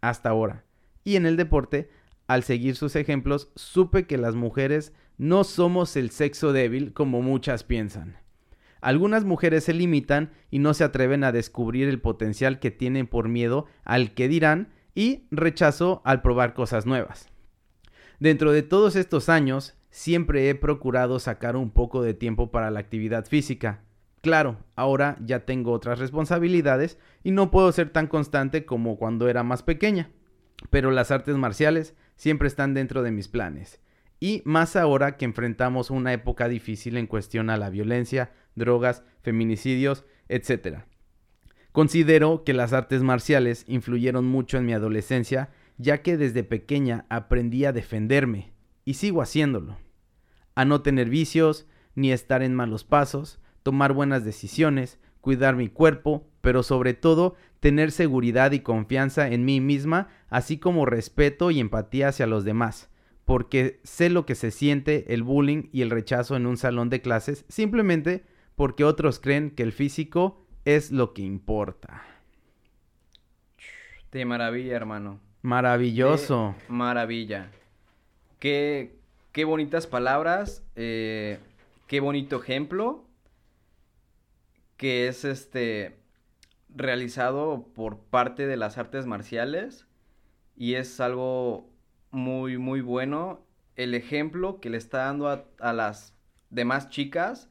[0.00, 0.64] hasta ahora.
[1.04, 1.90] Y en el deporte,
[2.26, 7.64] al seguir sus ejemplos, supe que las mujeres no somos el sexo débil como muchas
[7.64, 8.16] piensan.
[8.80, 13.28] Algunas mujeres se limitan y no se atreven a descubrir el potencial que tienen por
[13.28, 17.28] miedo al que dirán y rechazo al probar cosas nuevas.
[18.18, 22.80] Dentro de todos estos años, siempre he procurado sacar un poco de tiempo para la
[22.80, 23.82] actividad física,
[24.20, 29.42] Claro, ahora ya tengo otras responsabilidades y no puedo ser tan constante como cuando era
[29.42, 30.10] más pequeña,
[30.68, 33.80] pero las artes marciales siempre están dentro de mis planes.
[34.22, 40.04] Y más ahora que enfrentamos una época difícil en cuestión a la violencia, drogas, feminicidios,
[40.28, 40.80] etc.
[41.72, 47.64] Considero que las artes marciales influyeron mucho en mi adolescencia, ya que desde pequeña aprendí
[47.64, 48.52] a defenderme,
[48.84, 49.78] y sigo haciéndolo.
[50.54, 56.26] A no tener vicios, ni estar en malos pasos, tomar buenas decisiones, cuidar mi cuerpo,
[56.40, 62.08] pero sobre todo tener seguridad y confianza en mí misma, así como respeto y empatía
[62.08, 62.90] hacia los demás,
[63.24, 67.02] porque sé lo que se siente el bullying y el rechazo en un salón de
[67.02, 68.24] clases, simplemente
[68.60, 72.02] porque otros creen que el físico es lo que importa.
[74.12, 75.18] De maravilla, hermano.
[75.40, 76.54] Maravilloso.
[76.68, 77.50] maravilla.
[78.38, 78.98] Qué,
[79.32, 81.38] qué bonitas palabras, eh,
[81.86, 83.06] qué bonito ejemplo
[84.76, 85.96] que es este
[86.68, 89.86] realizado por parte de las artes marciales
[90.54, 91.70] y es algo
[92.10, 93.40] muy muy bueno
[93.76, 96.14] el ejemplo que le está dando a, las
[96.50, 97.49] demás chicas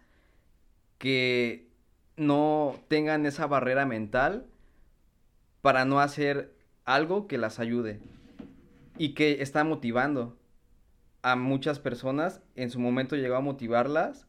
[0.99, 1.67] que
[2.15, 4.45] no tengan esa barrera mental
[5.61, 6.53] para no hacer
[6.85, 7.99] algo que las ayude
[8.97, 10.37] y que está motivando
[11.23, 14.27] a muchas personas en su momento llegó a motivarlas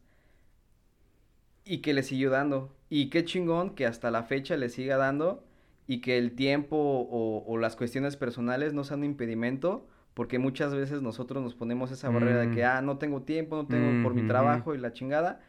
[1.63, 5.43] y que le siguió dando y qué chingón que hasta la fecha le siga dando
[5.87, 11.01] y que el tiempo o, las cuestiones personales no sean un impedimento, porque muchas veces
[11.01, 12.67] nosotros nos ponemos esa barrera de que, mm.
[12.67, 15.41] ah, no tengo tiempo, no tengo por mi trabajo y la chingada,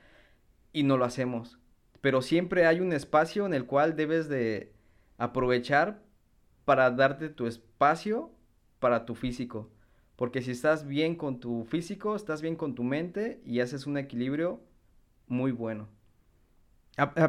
[0.73, 1.59] y no lo hacemos.
[2.01, 4.73] Pero siempre hay un espacio en el cual debes de
[5.19, 6.03] aprovechar
[6.65, 8.33] para darte tu espacio
[8.79, 9.71] para tu físico.
[10.17, 13.97] Porque si estás bien con tu físico, estás bien con tu mente y haces un
[13.99, 14.61] equilibrio
[15.27, 15.89] muy bueno.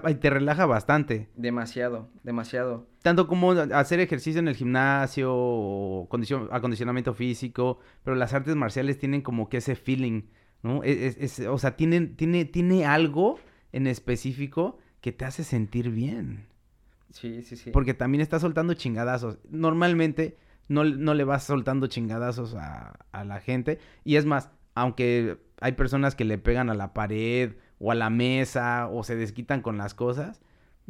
[0.08, 1.30] Y te relaja bastante.
[1.36, 2.86] Demasiado, demasiado.
[3.02, 6.10] Tanto como hacer ejercicio en el gimnasio o
[6.52, 10.24] acondicionamiento físico, pero las artes marciales tienen como que ese feeling,
[10.64, 10.82] ¿no?
[10.84, 13.40] Es, o sea, tienen, tiene, tiene algo
[13.72, 16.48] en específico que te hace sentir bien.
[17.12, 17.70] Sí, sí, sí.
[17.72, 19.38] Porque también estás soltando chingadazos.
[19.50, 23.78] Normalmente no, no le vas soltando chingadazos a, a la gente.
[24.04, 28.10] Y es más, aunque hay personas que le pegan a la pared o a la
[28.10, 30.42] mesa o se desquitan con las cosas,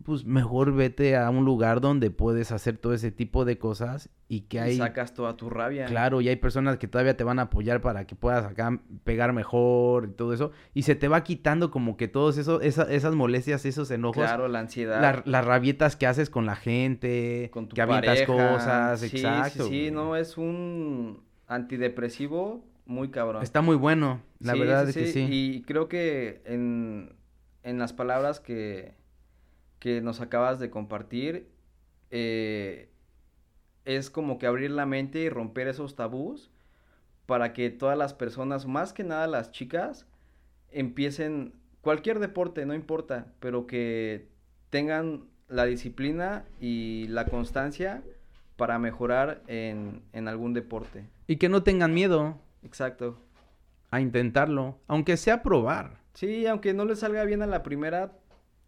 [0.02, 4.42] pues mejor vete a un lugar donde puedes hacer todo ese tipo de cosas y
[4.42, 4.78] que hay...
[4.78, 5.86] sacas toda tu rabia.
[5.86, 9.34] Claro, y hay personas que todavía te van a apoyar para que puedas acá pegar
[9.34, 10.52] mejor y todo eso.
[10.74, 14.24] Y se te va quitando como que todos eso, esas molestias, esos enojos.
[14.24, 15.24] Claro, la ansiedad.
[15.26, 17.50] las rabietas que haces con la gente.
[17.54, 19.66] Con tu que avientas cosas, sí, exacto.
[19.66, 23.44] Sí, sí, no, es un antidepresivo muy cabrón.
[23.44, 25.28] Está muy bueno, la verdad es que sí.
[25.30, 27.16] Y creo que en,
[27.62, 29.03] en las palabras que
[29.84, 31.50] que nos acabas de compartir,
[32.10, 32.88] eh,
[33.84, 36.50] es como que abrir la mente y romper esos tabús
[37.26, 40.08] para que todas las personas, más que nada las chicas,
[40.72, 44.30] empiecen cualquier deporte, no importa, pero que
[44.70, 48.06] tengan la disciplina y la constancia
[48.56, 51.10] para mejorar en, en algún deporte.
[51.28, 52.38] Y que no tengan miedo.
[52.64, 53.20] Exacto.
[53.92, 55.98] A intentarlo, aunque sea probar.
[56.14, 58.14] Sí, aunque no les salga bien a la primera,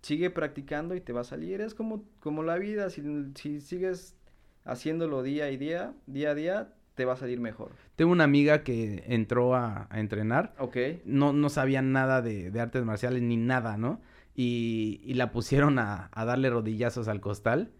[0.06, 1.62] sigue practicando y te va a salir.
[1.62, 3.02] Es como, como la vida, si,
[3.34, 4.16] si sigues
[4.64, 7.72] haciéndolo día y día, día a día, te va a salir mejor.
[7.96, 10.54] Tengo una amiga que entró a, entrenar.
[10.60, 10.78] Ok.
[11.06, 14.00] No, no sabía nada de, artes marciales ni nada, ¿no?
[14.36, 17.72] Y, y la pusieron a, a, darle rodillazos al costal.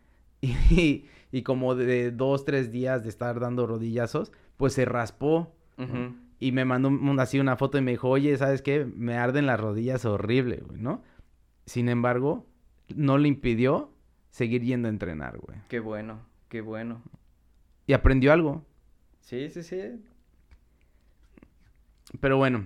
[0.42, 5.54] Y, y, como de dos, tres días de estar dando rodillazos, pues se raspó.
[6.40, 6.90] Y me mandó
[7.22, 8.86] así una foto y me dijo, oye, ¿sabes qué?
[8.86, 11.02] Me arden las rodillas horrible, güey, ¿no?
[11.66, 12.46] Sin embargo,
[12.96, 13.92] no le impidió
[14.30, 15.58] seguir yendo a entrenar, güey.
[15.68, 17.02] Qué bueno, qué bueno.
[17.88, 18.64] Y aprendió algo.
[19.22, 19.82] Sí, sí, sí.
[22.20, 22.66] Pero bueno,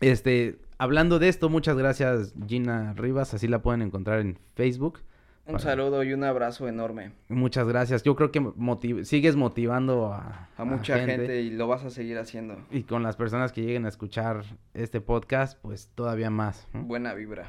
[0.00, 5.00] este, hablando de esto, muchas gracias Gina Rivas, así la pueden encontrar en Facebook.
[5.46, 7.12] Un saludo y un abrazo enorme.
[7.28, 8.04] Muchas gracias.
[8.04, 11.40] Yo creo que sigues motivando a, a mucha gente.
[11.40, 12.56] y lo vas a seguir haciendo.
[12.70, 16.68] Y con las personas que lleguen a escuchar este podcast, pues todavía más.
[16.72, 17.48] Buena vibra.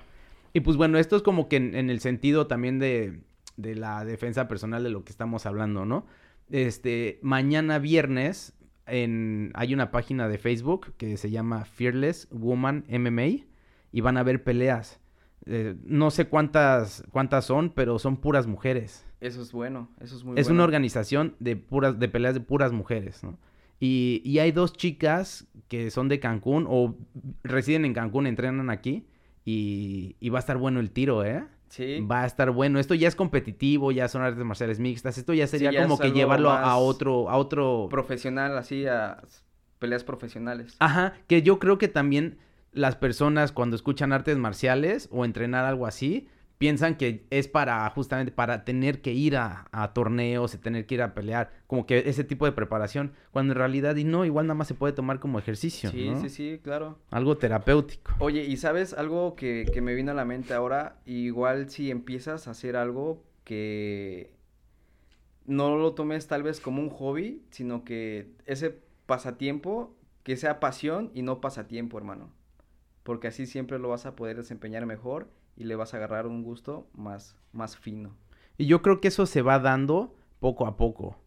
[0.54, 3.22] Y pues bueno, esto es como que en, el sentido también de,
[3.58, 6.06] de, la defensa personal de lo que estamos hablando, ¿no?
[6.50, 8.54] Este, mañana viernes
[8.86, 13.46] en, hay una página de Facebook que se llama Fearless Woman MMA
[13.92, 15.00] y van a ver peleas.
[15.46, 19.06] Eh, no sé cuántas, cuántas son, pero son puras mujeres.
[19.22, 22.72] Eso es bueno, eso es muy es una organización de puras, de peleas de puras
[22.72, 23.38] mujeres, ¿no?
[23.80, 26.96] Y, y hay dos chicas que son de Cancún o
[27.44, 29.06] residen en Cancún, entrenan aquí
[29.46, 31.46] y, va a estar bueno el tiro, ¿eh?
[31.70, 32.02] Sí.
[32.02, 32.80] Va a estar bueno.
[32.80, 35.18] Esto ya es competitivo, ya son artes marciales mixtas.
[35.18, 37.88] Esto ya sería como que llevarlo a otro, a otro.
[37.90, 39.22] Profesional, así, a
[39.80, 40.76] peleas profesionales.
[40.80, 41.14] Ajá.
[41.28, 42.38] Que yo creo que también
[42.72, 46.28] las personas cuando escuchan artes marciales o entrenar algo así,
[46.62, 51.02] piensan que es para justamente para tener que ir a, torneos y tener que ir
[51.02, 54.54] a pelear, como que ese tipo de preparación, cuando en realidad y no, igual nada
[54.54, 55.90] más se puede tomar como ejercicio.
[55.90, 57.00] Sí, sí, sí, claro.
[57.10, 58.14] Algo terapéutico.
[58.20, 62.48] Oye, y sabes algo que, que me vino a la mente ahora, igual si empiezas
[62.48, 64.32] a hacer algo que
[65.48, 71.10] no lo tomes tal vez como un hobby, sino que ese pasatiempo, que sea pasión
[71.16, 72.30] y no pasatiempo, hermano.
[73.02, 76.44] Porque así siempre lo vas a poder desempeñar mejor y le vas a agarrar un
[76.44, 78.16] gusto más, más fino.
[78.58, 81.18] Y yo creo que eso se va dando poco a poco.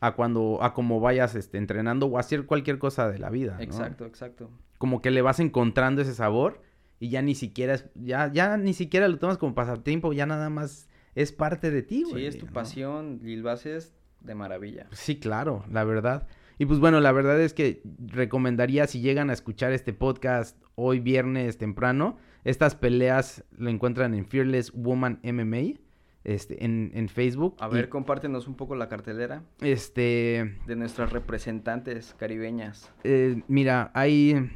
[0.00, 3.56] A cuando, a como vayas este, entrenando o hacer cualquier cosa de la vida.
[3.60, 4.50] Exacto, exacto.
[4.78, 6.60] Como que le vas encontrando ese sabor
[6.98, 10.50] y ya ni siquiera es, ya, ya ni siquiera lo tomas como pasatiempo, ya nada
[10.50, 12.22] más es parte de ti, güey.
[12.22, 14.88] Sí, es tu pasión y lo haces de maravilla.
[14.92, 16.26] Sí, claro, la verdad.
[16.58, 21.00] Y pues bueno, la verdad es que recomendaría si llegan a escuchar este podcast hoy
[21.00, 25.80] viernes temprano, estas peleas lo encuentran en Fearless Woman MMA.
[26.24, 27.56] Este, en, en Facebook.
[27.58, 29.42] A ver, compártenos un poco la cartelera.
[29.60, 30.56] Este.
[30.68, 32.92] De nuestras representantes caribeñas.
[33.02, 34.50] Eh, mira, hay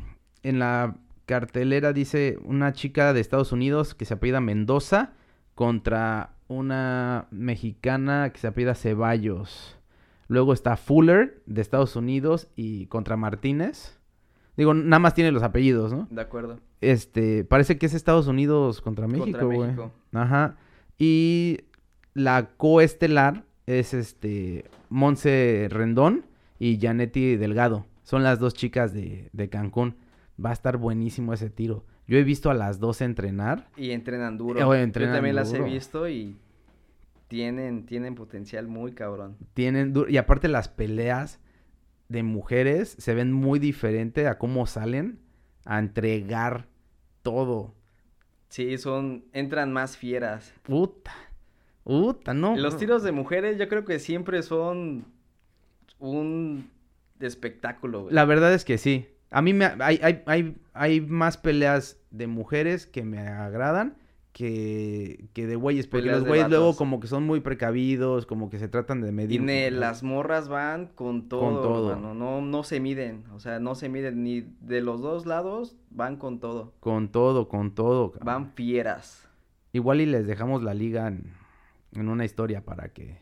[0.44, 0.94] en la
[1.26, 5.12] cartelera dice una chica de Estados Unidos que se apellida Mendoza
[5.56, 9.76] contra una mexicana que se apellida Ceballos.
[10.28, 13.98] Luego está Fuller de Estados Unidos y contra Martínez.
[14.56, 16.06] Digo, nada más tiene los apellidos, ¿no?
[16.10, 16.60] De acuerdo.
[16.80, 19.70] Este, parece que es Estados Unidos contra México, güey.
[20.12, 20.56] Ajá.
[20.98, 21.60] Y
[22.14, 26.26] la coestelar es este Monse Rendón
[26.58, 27.86] y Janetti Delgado.
[28.02, 29.96] Son las dos chicas de, de Cancún.
[30.42, 31.84] Va a estar buenísimo ese tiro.
[32.06, 33.68] Yo he visto a las dos entrenar.
[33.76, 34.60] Y entrenan duro.
[34.68, 35.70] Oh, Yo también las he duro.
[35.70, 36.36] visto y
[37.28, 39.36] tienen, tienen potencial muy cabrón.
[39.54, 41.40] Tienen du- y aparte las peleas
[42.08, 45.18] de mujeres se ven muy diferente a cómo salen
[45.66, 46.66] a entregar
[47.22, 47.74] todo.
[48.48, 50.54] Sí, son, entran más fieras.
[50.62, 51.12] Puta.
[51.84, 52.56] Puta, no.
[52.56, 55.04] Los tiros de mujeres yo creo que siempre son
[55.98, 56.70] un
[57.20, 58.14] espectáculo, güey.
[58.14, 59.06] La verdad es que sí.
[59.30, 63.96] A mí me hay, hay, hay, hay más peleas de mujeres que me agradan
[64.46, 65.86] que, que de güeyes.
[65.86, 69.08] Porque Peleas los güeyes luego como que son muy precavidos, como que se tratan de
[69.08, 69.42] Y medir.
[69.42, 71.90] ne- las morras van con todo, todo.
[71.92, 75.76] hermano, No, no se miden, o sea, no se miden ni de los dos lados,
[75.90, 76.74] van con todo.
[76.80, 78.10] Con todo, con todo.
[78.12, 78.26] cabrón.
[78.26, 79.26] Van fieras.
[79.72, 81.32] Igual y les dejamos la liga en,
[81.92, 83.18] en una historia para que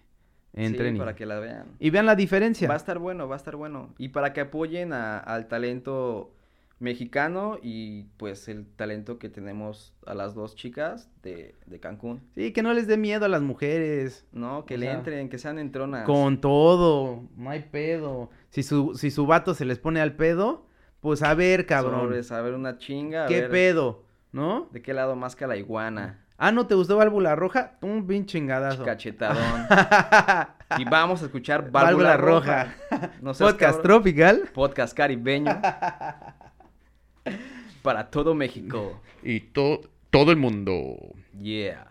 [0.53, 1.67] entren sí, y, para que la vean.
[1.79, 2.67] y vean la diferencia.
[2.67, 3.95] Va a estar bueno, va a estar bueno.
[3.99, 6.33] Y para que apoyen a- al talento
[6.79, 12.23] mexicano y pues el talento que tenemos a las dos chicas de, de Cancún.
[12.35, 14.27] Sí, que no les dé miedo a las mujeres.
[14.33, 16.05] No, que O le sea, entren, que sean entronas.
[16.05, 18.31] Con todo, no hay pedo.
[18.51, 20.67] Si su, si su vato se les pone al pedo,
[21.01, 22.01] pues a ver, cabrón.
[22.01, 24.05] Sobres, a ver una chinga, a ¿Qué ver pedo?
[24.33, 24.69] ¿No?
[24.73, 26.21] de qué lado más que la iguana.
[26.37, 27.79] Ah, ¿no te gustó Válvula Roja?
[27.81, 28.85] Un pinche chingadazo.
[28.85, 29.67] Cachetadón.
[30.79, 32.75] y vamos a escuchar Válvula Válvula, Roja.
[32.91, 33.11] Roja.
[33.23, 33.83] No seas Podcast cabrón.
[34.03, 34.43] Tropical.
[34.53, 35.57] Podcast caribeño.
[37.83, 39.01] Para todo México.
[39.23, 40.97] Y todo el mundo.
[41.41, 41.87] Yeah.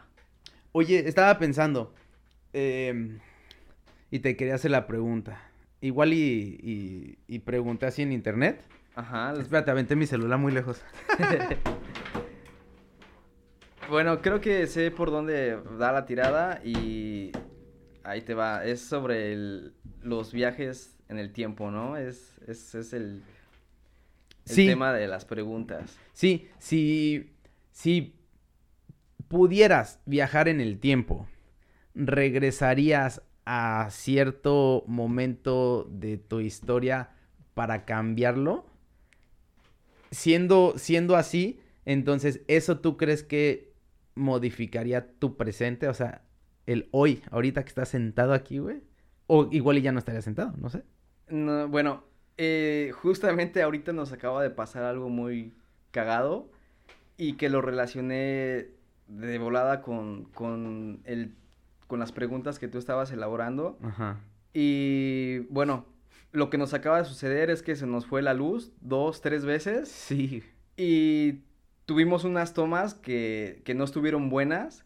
[0.71, 1.93] Oye, estaba pensando.
[2.53, 3.19] em,
[4.11, 5.41] y te quería hacer la pregunta.
[5.81, 8.63] Igual y, y, y pregunté así en internet.
[8.95, 9.33] Ajá.
[9.39, 10.81] Espérate, aventé mi celular muy lejos.
[13.89, 17.31] Bueno, creo que sé por dónde da la tirada y
[18.03, 18.63] ahí te va.
[18.65, 21.97] Es sobre el- los viajes en el tiempo, ¿no?
[21.97, 23.21] Es, es, es el,
[24.47, 24.65] el Sí.
[24.67, 25.97] tema de las preguntas.
[26.13, 27.31] Sí, si,
[27.71, 28.15] si
[29.27, 31.27] pudieras viajar en el tiempo,
[31.95, 37.11] ¿regresarías a cierto momento de tu historia
[37.53, 38.65] para cambiarlo?
[40.11, 43.73] Siendo, siendo así, entonces, ¿eso tú crees que
[44.15, 45.87] modificaría tu presente?
[45.87, 46.21] O sea,
[46.67, 48.81] el hoy, ahorita que estás sentado aquí, güey.
[49.27, 50.83] O igual y ya no estaría sentado, no sé.
[51.29, 52.03] No, bueno,
[52.37, 55.53] eh, justamente ahorita nos acaba de pasar algo muy
[55.91, 56.49] cagado
[57.17, 58.67] y que lo relacioné
[59.07, 61.35] de volada con, con, el,
[61.87, 63.77] con las preguntas que tú estabas elaborando.
[63.83, 64.19] Ajá.
[64.53, 65.85] Y bueno,
[66.31, 69.45] lo que nos acaba de suceder es que se nos fue la luz dos, tres
[69.45, 70.43] veces Sí.
[70.77, 71.39] y
[71.85, 74.85] tuvimos unas tomas que, que no estuvieron buenas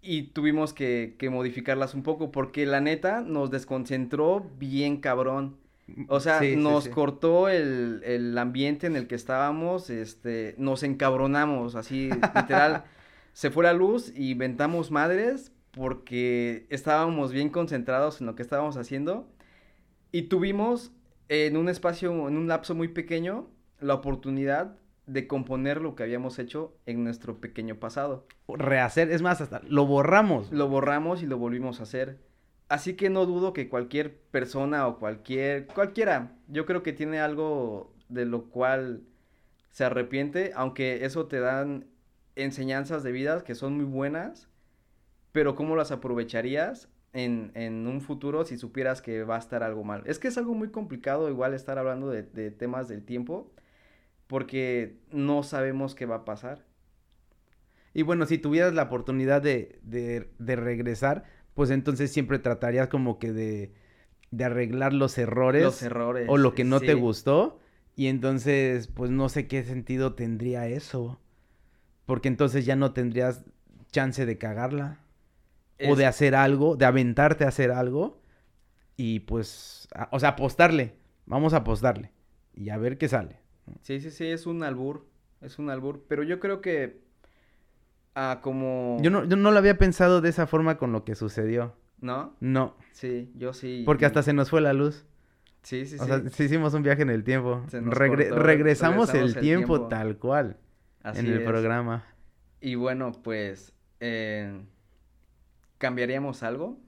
[0.00, 5.56] y tuvimos que, que modificarlas un poco porque la neta nos desconcentró bien cabrón.
[6.08, 6.90] O sea, Sí, sí, nos sí.
[6.90, 12.84] cortó el, el ambiente en el que estábamos, este, nos encabronamos, así, literal.
[13.32, 18.76] se fue la luz y inventamos madres porque estábamos bien concentrados en lo que estábamos
[18.76, 19.28] haciendo
[20.12, 20.92] y tuvimos
[21.28, 23.48] en un espacio, en un lapso muy pequeño,
[23.80, 28.26] la oportunidad de componer lo que habíamos hecho en nuestro pequeño pasado.
[28.48, 30.50] Rehacer, es más, hasta lo borramos.
[30.52, 32.18] Lo borramos y lo volvimos a hacer.
[32.68, 37.94] Así que no dudo que cualquier persona o cualquier, cualquiera, yo creo que tiene algo
[38.08, 39.02] de lo cual
[39.70, 41.86] se arrepiente, aunque eso te dan
[42.36, 44.48] enseñanzas de vida que son muy buenas,
[45.32, 49.84] pero ¿cómo las aprovecharías en, en un futuro si supieras que va a estar algo
[49.84, 50.02] mal?
[50.06, 53.52] Es que es algo muy complicado igual estar hablando de, de temas del tiempo,
[54.26, 56.64] porque no sabemos qué va a pasar.
[57.92, 63.18] Y bueno, si tuvieras la oportunidad de, de, de regresar, pues entonces siempre tratarías como
[63.18, 63.72] que de,
[64.30, 65.64] de arreglar los errores.
[65.64, 66.26] Los errores.
[66.28, 67.60] O lo que no te gustó.
[67.96, 71.20] Y entonces, pues no sé qué sentido tendría eso.
[72.06, 73.44] Porque entonces ya no tendrías
[73.90, 75.00] chance de cagarla.
[75.88, 78.20] O de hacer algo, de aventarte a hacer algo.
[78.96, 80.94] Y pues, a- o sea, apostarle.
[81.26, 82.12] Vamos a apostarle.
[82.54, 83.40] Y a ver qué sale.
[83.82, 85.06] Sí, sí, sí, es un albur,
[85.40, 87.03] es un albur, pero yo creo que
[88.14, 91.14] ah, como Yo no, yo no lo había pensado de esa forma con lo que
[91.14, 91.74] sucedió.
[92.00, 92.34] ¿no?
[92.40, 93.82] No, Sí, yo sí.
[93.86, 95.06] porque hasta se nos fue la luz.
[95.62, 96.04] Sí, sí, o sí.
[96.06, 97.62] sea, sí hicimos un viaje en el tiempo.
[97.70, 99.40] Regre- cortó, regresamos, el, tiempo,
[99.76, 99.88] tiempo.
[99.88, 100.58] tal cual
[101.02, 101.46] Así en el es.
[101.46, 102.04] programa.
[102.60, 104.60] Y bueno, pues eh,
[105.78, 106.78] ¿cambiaríamos algo?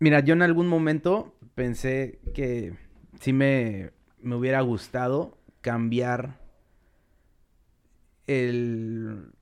[0.00, 2.74] Mira, yo en algún momento pensé que
[3.20, 6.40] sí me, me hubiera gustado cambiar
[8.26, 9.32] el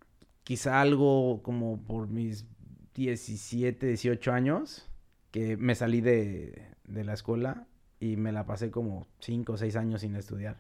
[0.45, 2.47] quizá algo como por mis
[2.95, 4.91] 17, 18 años,
[5.31, 7.67] que me salí de, de la escuela
[8.01, 10.59] y me la pasé como 5 o 6 años sin estudiar.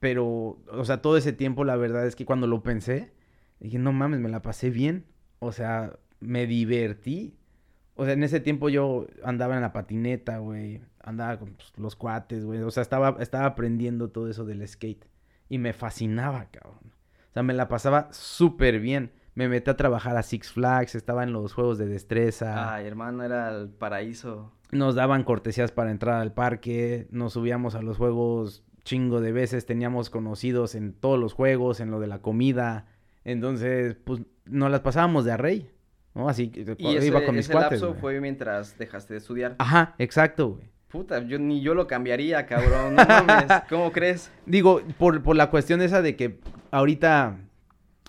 [0.00, 3.12] pero, o sea, todo ese tiempo la verdad es que cuando lo pensé,
[3.60, 5.04] dije, no mames, me la pasé bien.
[5.40, 7.36] O sea, me divertí.
[7.94, 10.80] O sea, en ese tiempo yo andaba en la patineta, güey.
[11.00, 12.60] Andaba con pues, los cuates, güey.
[12.62, 15.04] O sea, estaba, estaba aprendiendo todo eso del skate.
[15.48, 16.92] Y me fascinaba, cabrón.
[17.30, 19.12] O sea, me la pasaba súper bien.
[19.34, 22.74] Me metí a trabajar a Six Flags, estaba en los juegos de destreza.
[22.74, 24.52] Ay, hermano, era el paraíso.
[24.72, 29.66] Nos daban cortesías para entrar al parque, nos subíamos a los juegos chingo de veces,
[29.66, 32.86] teníamos conocidos en todos los juegos, en lo de la comida.
[33.24, 35.70] Entonces, pues nos las pasábamos de a rey,
[36.14, 36.28] ¿no?
[36.28, 39.56] Así que ese, iba con mis ese lapso fue mientras dejaste de estudiar.
[39.58, 40.70] Ajá, exacto, güey.
[40.88, 42.96] Puta, yo ni yo lo cambiaría, cabrón.
[42.96, 44.30] No mames, ¿cómo crees?
[44.46, 47.36] Digo, por, por la cuestión esa de que ahorita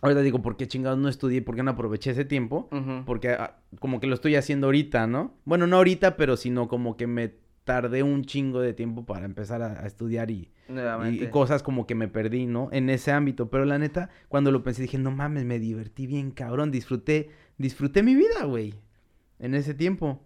[0.01, 1.41] Ahorita digo, ¿por qué chingados no estudié?
[1.41, 2.69] ¿Por qué no aproveché ese tiempo?
[3.05, 5.33] Porque ah, como que lo estoy haciendo ahorita, ¿no?
[5.43, 7.33] Bueno, no ahorita, pero sino como que me
[7.65, 10.49] tardé un chingo de tiempo para empezar a, estudiar y,
[11.11, 12.69] y, cosas como que me perdí, ¿no?
[12.71, 13.49] En ese ámbito.
[13.49, 16.71] Pero la neta, cuando lo pensé, dije, no mames, me divertí bien, cabrón.
[16.71, 18.75] Disfruté, disfruté mi vida, güey.
[19.37, 20.21] En ese tiempo.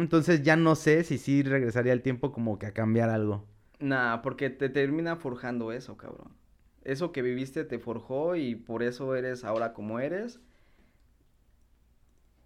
[0.00, 3.46] Entonces ya no sé si sí regresaría el tiempo como que a cambiar algo.
[3.80, 6.42] Nah, porque te termina forjando eso, cabrón
[6.84, 10.40] eso que viviste te forjó y por eso eres ahora como eres.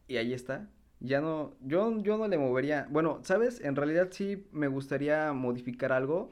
[0.08, 0.68] Y ahí está.
[1.00, 2.86] Ya no, yo, yo no le movería.
[2.90, 3.60] Bueno, ¿sabes?
[3.60, 6.30] En realidad sí me gustaría modificar algo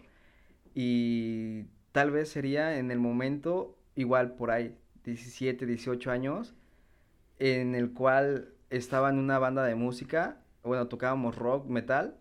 [0.75, 6.55] y tal vez sería en el momento, igual por ahí, 17, 18 años,
[7.39, 12.17] en el cual estaba en una banda de música, bueno, tocábamos rock, metal,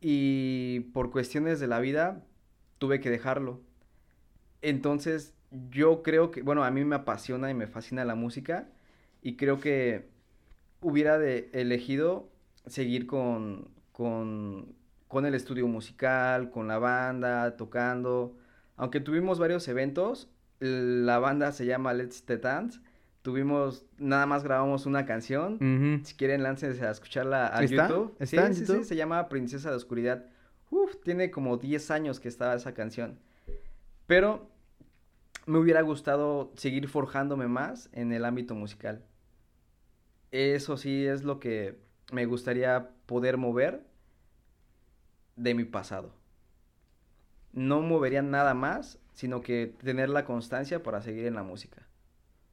[0.00, 2.24] y por cuestiones de la vida
[2.78, 3.60] tuve que dejarlo.
[4.62, 5.34] Entonces,
[5.70, 8.68] yo creo que, bueno, a mí me apasiona y me fascina la música
[9.22, 10.10] y creo que
[10.80, 12.30] hubiera elegido
[12.66, 14.74] seguir con, con,
[15.08, 18.36] con el estudio musical, con la banda, tocando.
[18.76, 20.30] Aunque tuvimos varios eventos,
[20.60, 22.80] la banda se llama Let's The Dance.
[23.26, 25.58] Tuvimos, nada más grabamos una canción.
[26.04, 28.14] Si quieren, láncense a escucharla a YouTube.
[28.20, 30.26] ¿Está sí, sí, se llama Princesa de Oscuridad.
[30.70, 33.18] Uf, tiene como 10 años que estaba esa canción.
[34.06, 34.48] Pero
[35.44, 39.04] me hubiera gustado seguir forjándome más en el ámbito musical.
[40.30, 41.80] Eso sí es lo que
[42.12, 43.84] me gustaría poder mover
[45.34, 46.14] de mi pasado.
[47.52, 51.88] No movería nada más, sino que tener la constancia para seguir en la música.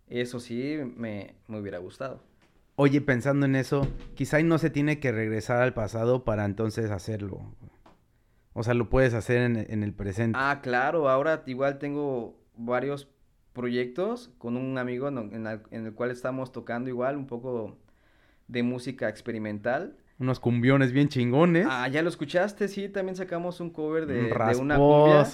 [0.07, 2.21] Eso sí me, hubiera gustado.
[2.75, 7.41] Oye, pensando en eso, quizá no se tiene que regresar al pasado para entonces hacerlo.
[8.53, 10.37] O sea, lo puedes hacer en, el presente.
[10.39, 13.07] Ah, claro, ahora igual tengo varios
[13.53, 17.77] proyectos con un amigo en, el cual estamos tocando igual un poco
[18.47, 19.97] de música experimental.
[20.19, 21.67] Unos cumbiones bien chingones.
[21.69, 25.25] Ah, ya lo escuchaste, sí, también sacamos un cover de, de una cumbia.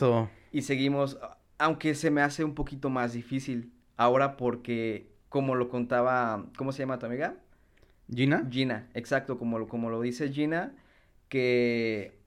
[0.51, 1.19] Y seguimos,
[1.57, 6.79] aunque se me hace un poquito más difícil ahora porque, como lo contaba, ¿cómo se
[6.79, 7.35] llama tu amiga?
[8.09, 8.47] Gina.
[8.49, 10.73] Gina, exacto, como lo, como lo dice Gina,
[11.27, 12.17] que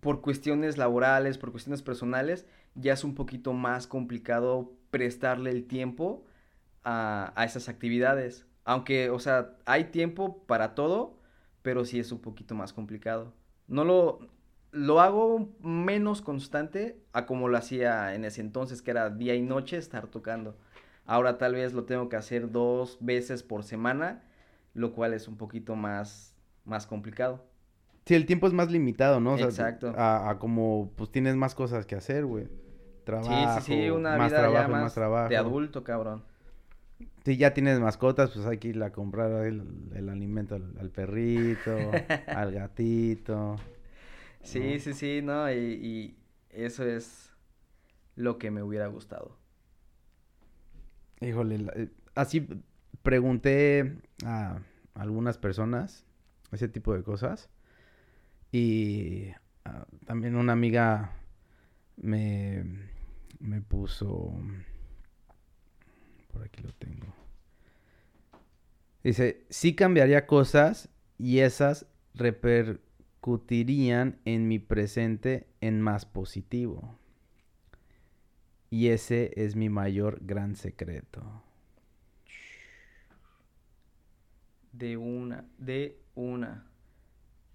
[0.00, 6.24] por cuestiones laborales, por cuestiones personales, ya es un poquito más complicado prestarle el tiempo
[6.84, 8.46] a, esas actividades.
[8.64, 11.18] Aunque, o sea, hay tiempo para todo,
[11.60, 13.34] pero sí es un poquito más complicado.
[13.68, 14.20] No lo,
[14.72, 19.42] lo hago menos constante a como lo hacía en ese entonces, que era día y
[19.42, 20.56] noche estar tocando.
[21.10, 24.22] Ahora tal vez lo tengo que hacer dos veces por semana,
[24.74, 27.44] lo cual es un poquito más, más complicado.
[28.06, 29.36] Sí, el tiempo es más limitado, ¿no?
[29.36, 29.92] Exacto.
[29.96, 32.46] A, a, como, pues tienes más cosas que hacer, güey.
[33.02, 35.28] Trabajo, sí, sí, sí, una más vida trabajo, ya más, trabajo.
[35.30, 36.22] de adulto, cabrón.
[37.24, 41.90] Si ya tienes mascotas, pues hay que ir a comprar el, alimento al, perrito,
[42.28, 43.56] al gatito.
[44.44, 46.16] Sí, sí, sí, no, y, y,
[46.50, 47.32] eso es
[48.14, 49.39] lo que me hubiera gustado.
[51.20, 52.46] Híjole, eh, así
[53.02, 54.60] pregunté a
[54.94, 56.04] algunas personas
[56.52, 57.48] ese tipo de cosas
[58.52, 59.28] y
[59.64, 61.12] ah, también una amiga
[61.96, 62.64] me,
[63.38, 64.32] me puso...
[66.32, 67.12] Por aquí lo tengo.
[69.02, 76.99] Dice, sí cambiaría cosas y esas repercutirían en mi presente en más positivo.
[78.70, 81.42] Y ese es mi mayor gran secreto.
[84.72, 86.66] De una, de una.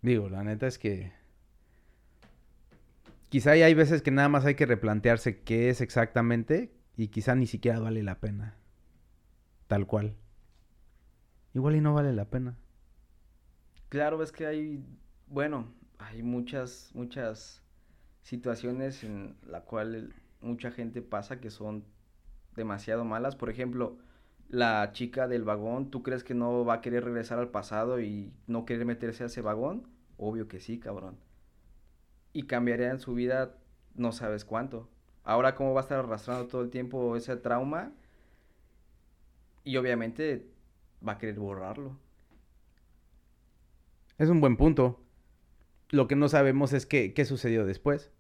[0.01, 1.13] Digo, la neta es que
[3.29, 7.47] quizá hay veces que nada más hay que replantearse qué es exactamente y quizá ni
[7.47, 8.55] siquiera vale la pena.
[9.67, 10.15] Tal cual.
[11.53, 12.57] Igual y no vale la pena.
[13.87, 14.83] Claro, es que hay,
[15.27, 17.63] bueno, hay muchas, muchas
[18.21, 20.13] situaciones en la cual
[20.45, 21.83] mucha gente pasa que son
[22.55, 23.35] demasiado malas.
[23.35, 23.97] Por ejemplo,
[24.47, 28.33] la chica del vagón, ¿tú crees que no va a querer regresar al pasado y
[28.47, 29.87] no querer meterse a ese vagón?
[30.17, 31.17] Obvio que sí, cabrón.
[32.31, 33.57] Y cambiaría en su vida
[33.95, 34.89] no sabes cuánto.
[35.23, 37.91] Ahora cómo va a estar arrastrando todo el tiempo ese trauma
[39.63, 40.47] y obviamente
[41.05, 41.97] va a querer borrarlo.
[44.17, 45.01] Es un buen punto.
[45.89, 48.11] Lo que no sabemos es qué, qué sucedió después.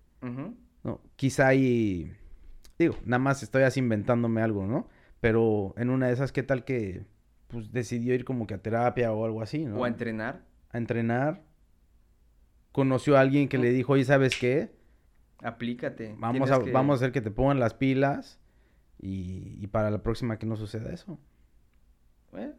[0.85, 1.01] ¿No?
[1.17, 2.15] Quizá ahí,
[2.79, 4.87] digo, nada más estoy así inventándome algo, ¿no?
[5.19, 7.05] Pero en una de esas, ¿qué tal que
[7.47, 9.79] pues decidió ir como que a terapia o algo así, ¿no?
[9.79, 10.43] O a entrenar.
[10.69, 11.43] A entrenar.
[12.71, 14.71] Conoció a alguien que le dijo, oye, ¿sabes qué?
[15.39, 16.15] Aplícate.
[16.17, 18.39] Vamos a, vamos a hacer que te pongan las pilas
[19.01, 21.19] y, y para la próxima que no suceda eso.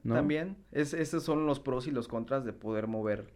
[0.07, 3.33] También, es, esos son los pros y los contras de poder mover.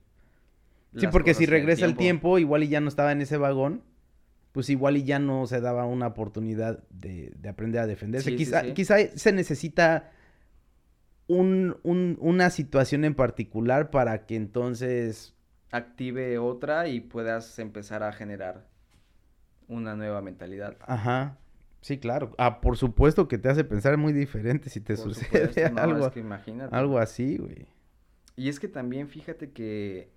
[0.97, 2.39] Sí, porque si regresa el tiempo.
[2.39, 3.83] igual y ya no estaba en ese vagón,
[4.53, 8.35] pues igual y ya no se daba una oportunidad de, aprender a defenderse.
[8.35, 10.11] quizá, quizá se necesita
[11.29, 15.35] un, un, una situación en particular para que entonces...
[15.71, 18.67] Active otra y puedas empezar a generar
[19.69, 20.77] una nueva mentalidad.
[20.81, 21.39] Ajá.
[21.81, 22.35] Sí, claro.
[22.37, 26.11] Ah, por supuesto que te hace pensar muy diferente si te sucede algo,
[26.73, 27.69] algo así, güey.
[28.37, 30.11] Y es que también fíjate que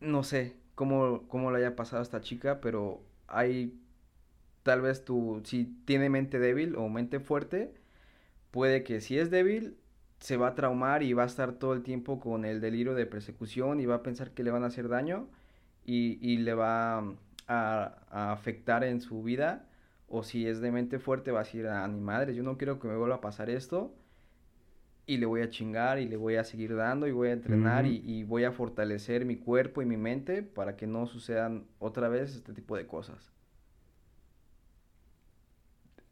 [0.00, 3.80] no sé cómo, cómo le haya pasado a esta chica, pero hay
[4.62, 7.74] tal vez tú, si tiene mente débil o mente fuerte,
[8.50, 9.76] puede que si es débil,
[10.20, 13.06] se va a traumar y va a estar todo el tiempo con el delirio de
[13.06, 15.28] persecución y va a pensar que le van a hacer daño
[15.84, 17.04] y, y le va
[17.46, 19.66] a, afectar en su vida,
[20.08, 22.56] o si es de mente fuerte, va a decir, a ah, mi madre, yo no
[22.56, 23.94] quiero que me vuelva a pasar esto,
[25.06, 27.86] y le voy a chingar y le voy a seguir dando y voy a entrenar
[27.86, 32.36] y, voy a fortalecer mi cuerpo y mi mente para que no sucedan otra vez
[32.36, 33.32] este tipo de cosas.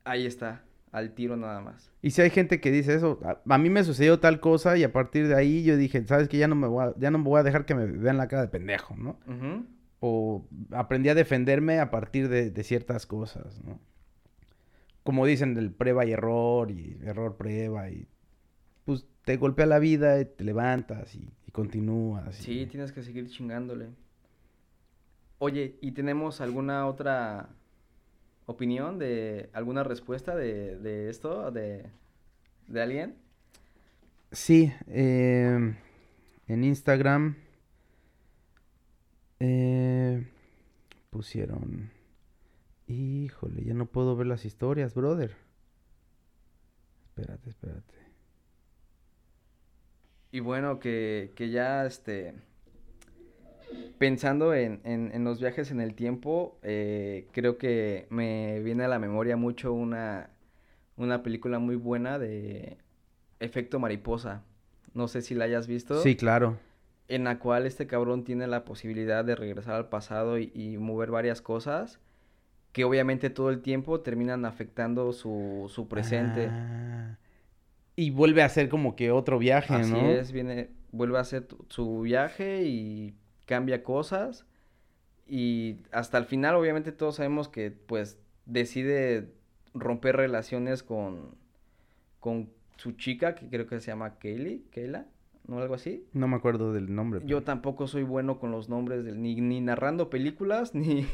[0.04, 1.90] Ahí está, al tiro nada más.
[2.02, 3.18] Y si hay gente que dice eso,
[3.48, 6.38] a, mí me sucedió tal cosa y a partir de ahí yo dije, sabes que
[6.38, 8.28] ya no me voy a, ya no me voy a dejar que me vean la
[8.28, 9.18] cara de pendejo, ¿no?
[10.04, 13.78] o aprendí a defenderme a partir de, ciertas cosas, ¿no?
[15.04, 18.08] Como dicen, del prueba y error y error prueba y
[18.84, 22.34] pues te golpea la vida, y te levantas y, continúas.
[22.36, 23.90] Sí, tienes que seguir chingándole.
[25.38, 27.50] Oye, ¿y tenemos alguna otra
[28.46, 31.90] opinión de alguna respuesta de, de esto, de,
[32.68, 33.16] de alguien?
[34.30, 35.74] Sí, eh,
[36.46, 37.36] en Instagram
[39.40, 40.26] eh,
[41.10, 41.90] pusieron...
[42.86, 45.34] Híjole, ya no puedo ver las historias, brother.
[47.08, 48.01] Espérate, espérate.
[50.32, 52.34] Y bueno, que, que ya este...
[53.98, 58.98] Pensando en, en, los viajes en el tiempo, eh, creo que me viene a la
[58.98, 60.30] memoria mucho una,
[60.96, 62.78] una película muy buena de
[63.38, 64.42] Efecto Mariposa.
[64.92, 66.02] No sé si la hayas visto.
[66.02, 66.58] Sí, claro
[67.08, 71.42] en la cual este cabrón tiene la posibilidad de regresar al pasado y, mover varias
[71.42, 72.00] cosas
[72.72, 76.48] que obviamente todo el tiempo terminan afectando su, su presente.
[76.50, 77.18] Ah.
[77.96, 79.96] Y vuelve a hacer como que otro viaje, ¿no?
[79.96, 83.14] Así es, viene, vuelve a hacer su viaje y
[83.46, 84.46] cambia cosas.
[85.26, 89.28] Y hasta el final, obviamente, todos sabemos que, pues, decide
[89.74, 91.34] romper relaciones con,
[92.20, 95.06] con su chica, que creo que se llama Kaylee, Kayla.
[95.46, 95.58] ¿no?
[95.58, 96.06] Algo así.
[96.12, 97.20] No me acuerdo del nombre.
[97.24, 101.06] Yo tampoco soy bueno con los nombres, ni, ni narrando películas, ni,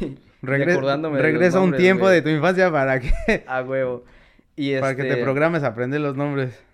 [0.42, 1.20] recordándome.
[1.20, 2.22] Regresa un tiempo de...
[2.22, 3.10] tu infancia para que...
[3.46, 4.04] A huevo.
[4.56, 6.67] Y Para que te este programes a aprender los nombres.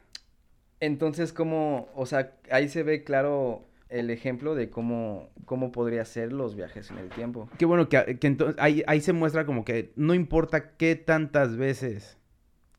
[0.85, 6.33] Entonces, como, o sea, ahí se ve claro el ejemplo de cómo, cómo podría ser
[6.33, 7.49] los viajes en el tiempo.
[7.59, 11.57] Qué bueno que, que entonces, ahí, ahí se muestra como que no importa qué tantas
[11.57, 12.19] veces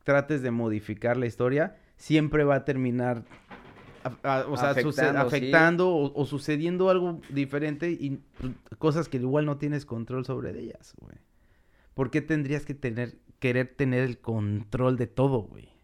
[0.04, 3.24] trates de modificar la historia, siempre va a terminar
[4.46, 4.70] o sea,
[5.20, 10.94] afectando, o, sucediendo algo diferente y pues, cosas que igual no tienes control sobre ellas,
[11.00, 11.16] güey.
[11.94, 15.75] ¿Por qué tendrías que tener, querer tener el control de todo, güey?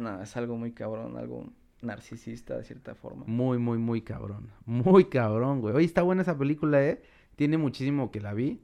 [0.00, 3.24] No, es algo muy cabrón, algo narcisista de cierta forma.
[3.26, 4.50] Muy, muy, muy cabrón.
[4.64, 5.74] Muy cabrón, güey.
[5.74, 7.02] Oye, está buena esa película, ¿eh?
[7.36, 8.62] Tiene muchísimo que la vi.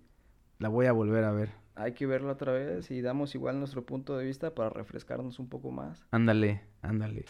[0.59, 1.51] La voy a volver a ver.
[1.75, 5.49] Hay que verla otra vez y damos igual nuestro punto de vista para refrescarnos un
[5.49, 6.07] poco más.
[6.11, 7.27] Ándale, ándale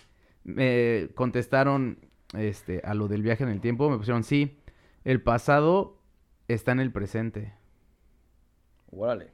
[0.46, 1.98] me contestaron
[2.32, 4.60] este, a lo del viaje en el tiempo, me pusieron, sí,
[5.04, 6.00] el pasado
[6.46, 7.52] está en el presente.
[8.90, 9.32] Órale.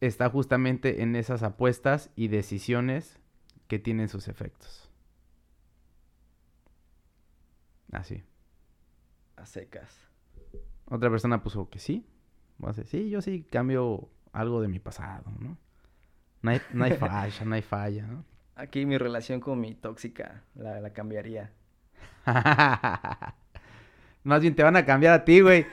[0.00, 3.19] Está justamente en esas apuestas y decisiones
[3.70, 4.90] que tienen sus efectos.
[7.92, 8.24] Así.
[9.36, 9.96] A secas.
[10.86, 12.04] Otra persona puso que sí.
[12.84, 15.56] sí, yo sí cambio algo de mi pasado, ¿no?
[16.42, 18.24] No hay, no hay falla, no hay falla, ¿no?
[18.56, 21.52] Aquí mi relación con mi tóxica la, la cambiaría.
[24.24, 25.64] Más bien te van a cambiar a ti, güey.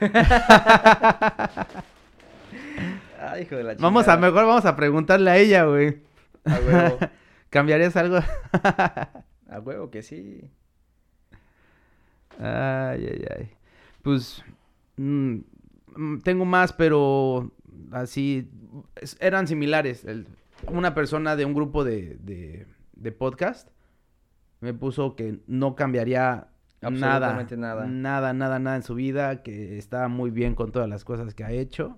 [3.20, 4.18] Ay, hijo de la Vamos a, chingada.
[4.18, 6.00] mejor vamos a preguntarle a ella, güey.
[6.46, 7.02] A huevo.
[7.50, 8.18] ¿Cambiarías algo?
[9.50, 10.50] A huevo que sí.
[12.38, 13.50] Ay, ay, ay.
[14.02, 14.44] Pues
[14.96, 15.38] mm,
[15.96, 17.50] mm, tengo más, pero
[17.90, 18.50] así
[19.20, 20.04] eran similares.
[20.04, 20.26] El-
[20.68, 23.68] una persona de un grupo de, de, de podcast
[24.60, 26.48] me puso que no cambiaría
[26.82, 27.86] nada, nada.
[27.86, 31.44] nada, nada, nada en su vida, que está muy bien con todas las cosas que
[31.44, 31.96] ha hecho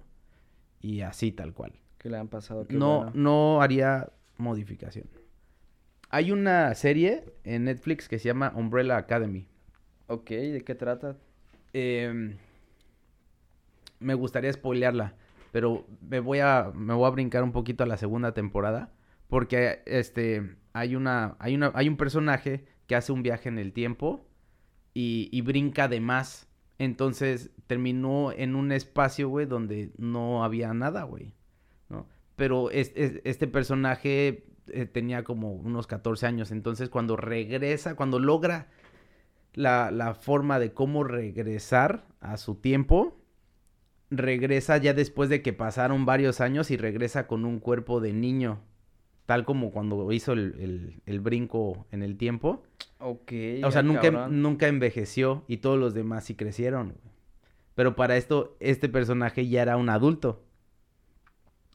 [0.81, 1.73] y así tal cual.
[1.99, 2.67] Que le han pasado.
[2.67, 3.13] qué No, bueno.
[3.15, 5.07] no haría modificación.
[6.11, 9.47] Hay una serie en Netflix que se llama Umbrella Academy.
[10.09, 11.17] Ok, ¿de qué trata?
[11.73, 12.37] Em,
[14.01, 15.15] me gustaría spoilearla,
[15.53, 18.93] pero me voy a me voy a brincar un poquito a la segunda temporada
[19.29, 23.73] porque este hay una hay una hay un personaje que hace un viaje en el
[23.73, 24.27] tiempo
[24.95, 26.49] y, y brinca de más.
[26.79, 31.35] Entonces terminó en un espacio, güey, donde no había nada, güey.
[31.89, 32.09] ¿no?
[32.35, 36.51] Pero es- es- este personaje eh, tenía como unos 14 años.
[36.51, 38.69] Entonces cuando regresa, cuando logra
[39.55, 43.19] la, la forma de cómo regresar a su tiempo,
[44.11, 48.61] regresa ya después de que pasaron varios años y regresa con un cuerpo de niño,
[49.27, 52.63] tal como cuando hizo el, el- el brinco en el tiempo.
[52.99, 53.33] Ok.
[53.65, 54.43] O sea, nunca, cabrón.
[54.43, 56.95] nunca envejeció y todos los demás sí crecieron.
[57.75, 60.43] Pero para esto, este personaje ya era un adulto.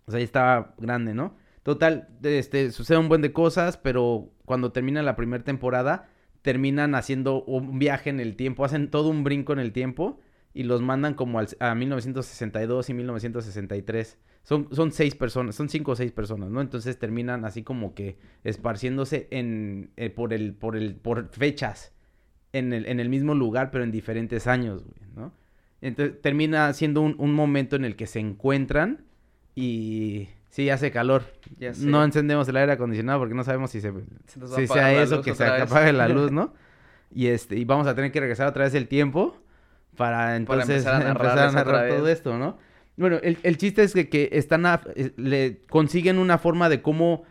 [0.05, 1.35] O sea, ya estaba grande, ¿no?
[1.65, 6.07] Total, este, sucede un buen de cosas, pero cuando termina la primera temporada,
[6.43, 10.19] terminan haciendo un viaje en el tiempo, hacen todo un brinco en el tiempo
[10.53, 14.19] y los mandan como al- a 1962 y 1963.
[14.43, 16.61] Son, son seis personas, son cinco o seis personas, ¿no?
[16.61, 21.93] Entonces terminan así como que esparciéndose en, eh, por, el, por, el, por fechas
[22.53, 24.85] en el, en el mismo lugar, pero en diferentes años,
[25.15, 25.33] ¿no?
[25.81, 29.05] Entonces termina siendo un, un momento en el que se encuentran
[29.55, 31.23] y sí, hace calor.
[31.59, 31.85] Ya sé.
[31.85, 33.91] No encendemos el aire acondicionado porque no sabemos si se
[34.27, 36.53] Se nos va a si sea eso que se apague la luz, ¿no?
[37.13, 39.37] Y este, y vamos a tener que regresar otra vez el tiempo
[39.97, 42.57] para entonces empezar a empezar a narrarles narrar, todo esto, ¿no?
[42.97, 46.81] Bueno, el, el chiste es que, que están a- eh, le consiguen una forma de
[46.81, 47.23] cómo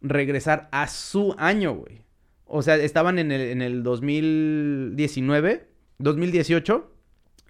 [0.00, 2.02] regresar a su año, güey.
[2.46, 5.66] O sea, estaban en el, en el 2019,
[5.98, 6.90] 2018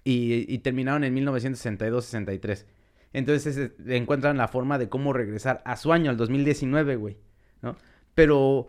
[0.03, 2.65] y, y terminaron en 1962-63.
[3.13, 7.17] Entonces encuentran la forma de cómo regresar a su año, al 2019, güey,
[7.61, 7.75] ¿no?
[8.13, 8.67] Pero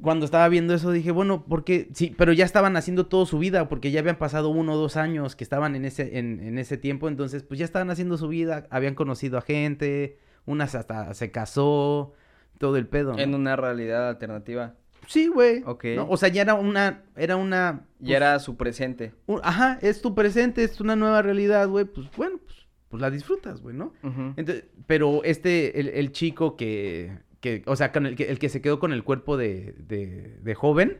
[0.00, 3.68] cuando estaba viendo eso dije, bueno, porque sí, pero ya estaban haciendo todo su vida,
[3.68, 6.76] porque ya habían pasado uno o dos años que estaban en ese, en, en ese
[6.76, 11.30] tiempo, entonces pues ya estaban haciendo su vida, habían conocido a gente, unas hasta se
[11.32, 12.12] casó,
[12.58, 13.14] todo el pedo.
[13.14, 13.18] ¿no?
[13.18, 14.74] En una realidad alternativa.
[15.06, 15.62] Sí, güey.
[15.64, 15.84] Ok.
[15.96, 16.06] ¿no?
[16.10, 17.86] O sea, ya era una, era una...
[17.98, 19.14] Y pues, era su presente.
[19.26, 23.10] un- ajá, es tu presente, es una nueva realidad, güey, pues bueno, pues, pues la
[23.10, 23.92] disfrutas, güey, ¿no?
[24.02, 28.48] Entonces, pero este, el, el chico que, que, o sea, con el, que, el que
[28.48, 30.98] se quedó con el cuerpo de, de, de joven,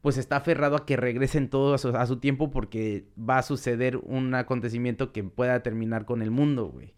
[0.00, 3.42] pues está aferrado a que regresen todos a su, a su tiempo porque va a
[3.42, 6.94] suceder un acontecimiento que pueda terminar con el mundo, güey.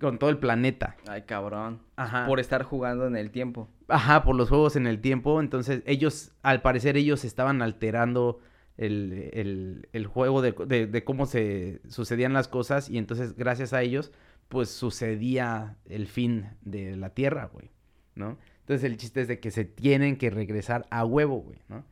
[0.00, 0.96] Con todo el planeta.
[1.08, 1.80] Ay, cabrón.
[1.94, 2.26] Ajá.
[2.26, 3.68] Por estar jugando en el tiempo.
[3.86, 5.40] Ajá, por los juegos en el tiempo.
[5.40, 8.40] Entonces, ellos, al parecer, ellos estaban alterando
[8.76, 10.52] el, el- el juego de,
[10.86, 12.88] de- cómo se sucedían las cosas.
[12.90, 14.12] Y entonces, gracias a ellos,
[14.48, 17.70] pues sucedía el fin de la Tierra, güey.
[18.14, 18.38] ¿No?
[18.60, 21.84] Entonces, el chiste es de que se tienen que regresar a huevo, güey, ¿no?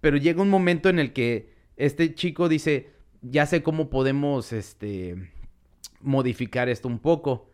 [0.00, 2.90] Pero llega un momento en el que este chico dice,
[3.22, 5.30] ya sé cómo podemos, este,
[6.00, 7.50] modificar esto un poco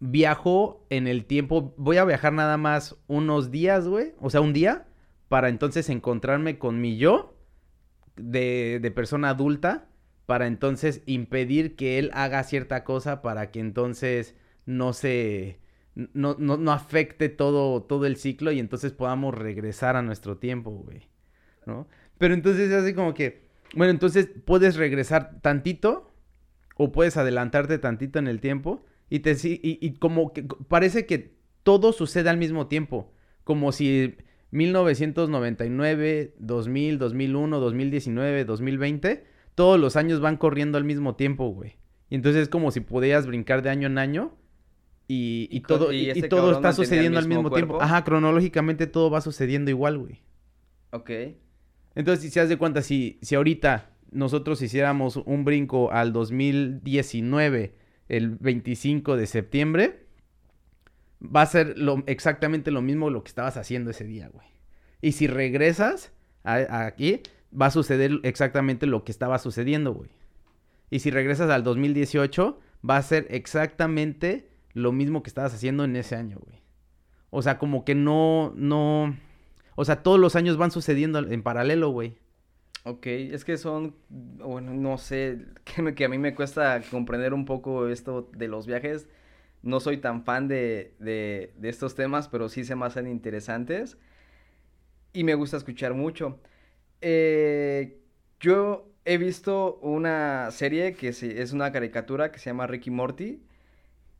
[0.00, 1.74] viajo en el tiempo.
[1.76, 4.12] Voy a viajar nada más unos días, güey.
[4.20, 4.86] O sea, un día.
[5.28, 7.34] Para entonces encontrarme con mi yo
[8.18, 9.88] de, de persona adulta.
[10.26, 13.22] Para entonces impedir que él haga cierta cosa.
[13.22, 15.60] Para que entonces no se.
[15.94, 18.52] No, no, no afecte todo, todo el ciclo.
[18.52, 21.08] Y entonces podamos regresar a nuestro tiempo, güey.
[21.66, 21.88] ¿No?
[22.18, 23.48] Pero entonces es así como que.
[23.74, 26.12] Bueno, entonces puedes regresar tantito.
[26.76, 28.84] O puedes adelantarte tantito en el tiempo.
[29.10, 33.12] Y, te, y, y como que parece que todo sucede al mismo tiempo.
[33.44, 34.16] Como si
[34.50, 39.24] 1999, 2000, 2001, 2019, 2020,
[39.54, 41.76] todos los años van corriendo al mismo tiempo, güey.
[42.10, 44.34] Y entonces es como si pudieras brincar de año en año
[45.06, 47.80] y, y todo, y todo está sucediendo al mismo tiempo.
[47.80, 50.22] Ajá, cronológicamente todo va sucediendo igual, güey.
[50.90, 51.10] Ok.
[51.94, 57.74] Entonces, si se das de cuenta, si, si ahorita nosotros hiciéramos un brinco al 2019,
[58.08, 60.06] el 25 de septiembre,
[61.22, 61.74] va a ser
[62.06, 64.46] exactamente lo mismo lo que estabas haciendo ese día, güey.
[65.00, 66.12] Y si regresas
[66.44, 67.22] aquí,
[67.58, 70.10] va a suceder exactamente lo que estaba sucediendo, güey.
[70.90, 72.58] Y si regresas al 2018,
[72.88, 76.62] va a ser exactamente lo mismo que estabas haciendo en ese año, güey.
[77.30, 79.16] O sea, como que no, no...
[79.74, 82.16] O sea, todos los años van sucediendo en paralelo, güey.
[82.84, 85.44] Ok, es que son, bueno, no sé,
[85.94, 89.08] que a mí me cuesta comprender un poco esto de los viajes.
[89.68, 93.98] No soy tan fan de, de, de estos temas, pero sí se me hacen interesantes.
[95.12, 96.40] Y me gusta escuchar mucho.
[97.00, 97.98] Eh,
[98.40, 103.42] yo he visto una serie que es una caricatura que se llama Ricky Morty.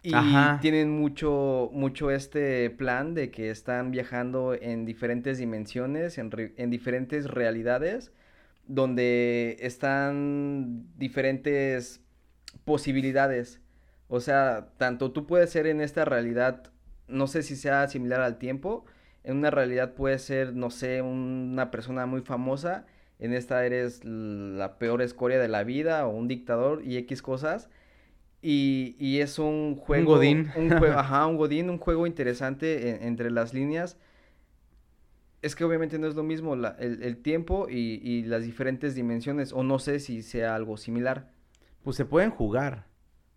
[0.03, 0.12] Y
[0.61, 7.26] tienen mucho, mucho este plan de que están viajando en diferentes dimensiones, en, en diferentes
[7.26, 8.12] realidades,
[8.66, 12.01] donde están diferentes
[12.64, 13.61] posibilidades.
[14.09, 16.70] O sea, tanto tú puedes ser en esta realidad,
[17.06, 18.84] no sé si sea similar al tiempo,
[19.22, 22.86] en una realidad puede ser, no sé, una persona muy famosa,
[23.18, 27.68] en esta eres la peor escoria de la vida o un dictador y X cosas.
[28.40, 30.12] Y, y es un juego...
[30.12, 30.50] Un godín.
[30.56, 33.98] Un juego, ajá, un godín, un juego interesante entre las líneas.
[35.42, 38.94] Es que obviamente no es lo mismo la, el, el, tiempo y, y las diferentes
[38.94, 41.32] dimensiones, o no sé si sea algo similar.
[41.82, 42.88] Pues se pueden jugar.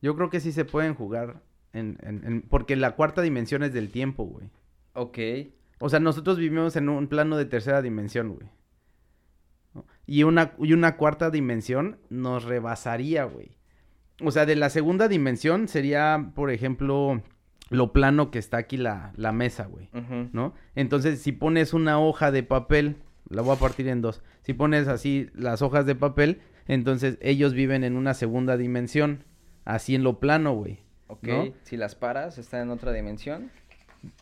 [0.01, 1.41] Yo creo que sí se pueden jugar.
[1.73, 4.49] En, en, en, porque la cuarta dimensión es del tiempo, güey.
[4.93, 5.17] Ok.
[5.79, 8.47] O sea, nosotros vivimos en un plano de tercera dimensión, güey.
[10.05, 13.57] Y una, y una cuarta dimensión nos rebasaría, güey.
[14.21, 17.21] O sea, de la segunda dimensión sería, por ejemplo,
[17.69, 19.89] lo plano que está aquí la, la mesa, güey.
[20.33, 20.53] ¿No?
[20.75, 22.97] Entonces, si pones una hoja de papel,
[23.29, 24.21] la voy a partir en dos.
[24.41, 29.23] Si pones así las hojas de papel, entonces ellos viven en una segunda dimensión.
[29.65, 30.79] Así en lo plano, güey.
[31.07, 31.27] Ok.
[31.63, 33.51] Si las paras, está en otra dimensión.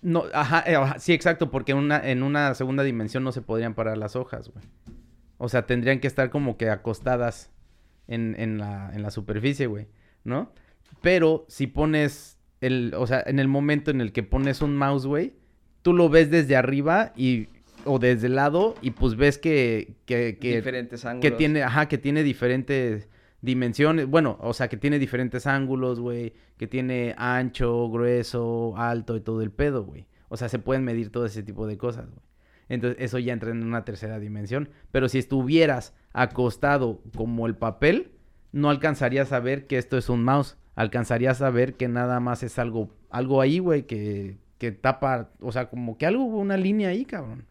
[0.01, 3.97] No, eh, ajá, sí, exacto, porque una, en una segunda dimensión no se podrían parar
[3.97, 4.65] las hojas, güey.
[5.37, 7.51] O sea, tendrían que estar como que acostadas
[8.07, 9.87] en, en, la, en la superficie, güey,
[10.25, 10.51] ¿no?
[11.01, 15.05] Pero si pones el, o sea, en el momento en el que pones un mouse,
[15.05, 15.33] güey,
[15.81, 17.47] tú lo ves desde arriba y,
[17.85, 21.21] o desde el lado y pues ves que, que, que diferentes ángulos.
[21.21, 23.07] Que tiene, ajá, que tiene diferentes
[23.41, 29.21] dimensiones, bueno, o sea, que tiene diferentes ángulos, güey, que tiene ancho, grueso, alto y
[29.21, 30.07] todo el pedo, güey.
[30.27, 32.21] O sea, se pueden medir todo ese tipo de cosas, güey.
[32.67, 34.69] Entonces, eso ya entra en una tercera dimensión.
[34.91, 38.11] Pero si estuvieras acostado como el papel,
[38.51, 40.55] no alcanzarías a ver que esto es un mouse.
[40.75, 45.51] Alcanzarías a ver que nada más es algo, algo ahí, güey, que, que tapa, o
[45.51, 47.47] sea, como que algo, una línea ahí, cabrón.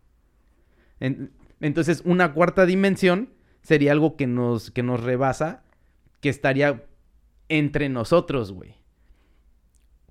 [1.01, 3.31] entonces, una cuarta dimensión
[3.63, 5.65] sería algo que nos, que nos rebasa
[6.21, 6.85] que estaría
[7.49, 8.77] entre nosotros, güey.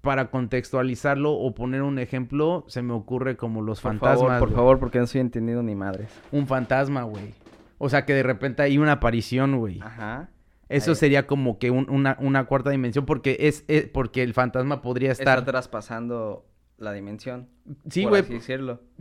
[0.01, 4.20] Para contextualizarlo o poner un ejemplo, se me ocurre como los por fantasmas.
[4.20, 6.10] Favor, por favor, porque no estoy entendiendo ni madres.
[6.32, 7.34] Un fantasma, güey.
[7.78, 9.80] O sea, que de repente hay una aparición, güey.
[9.82, 10.30] Ajá.
[10.70, 10.95] Eso Ahí.
[10.95, 15.12] sería como que un, una, una, cuarta dimensión porque es, es, porque el fantasma podría
[15.12, 15.39] estar...
[15.39, 16.45] Está traspasando
[16.78, 17.49] la dimensión.
[17.89, 18.24] Sí, güey.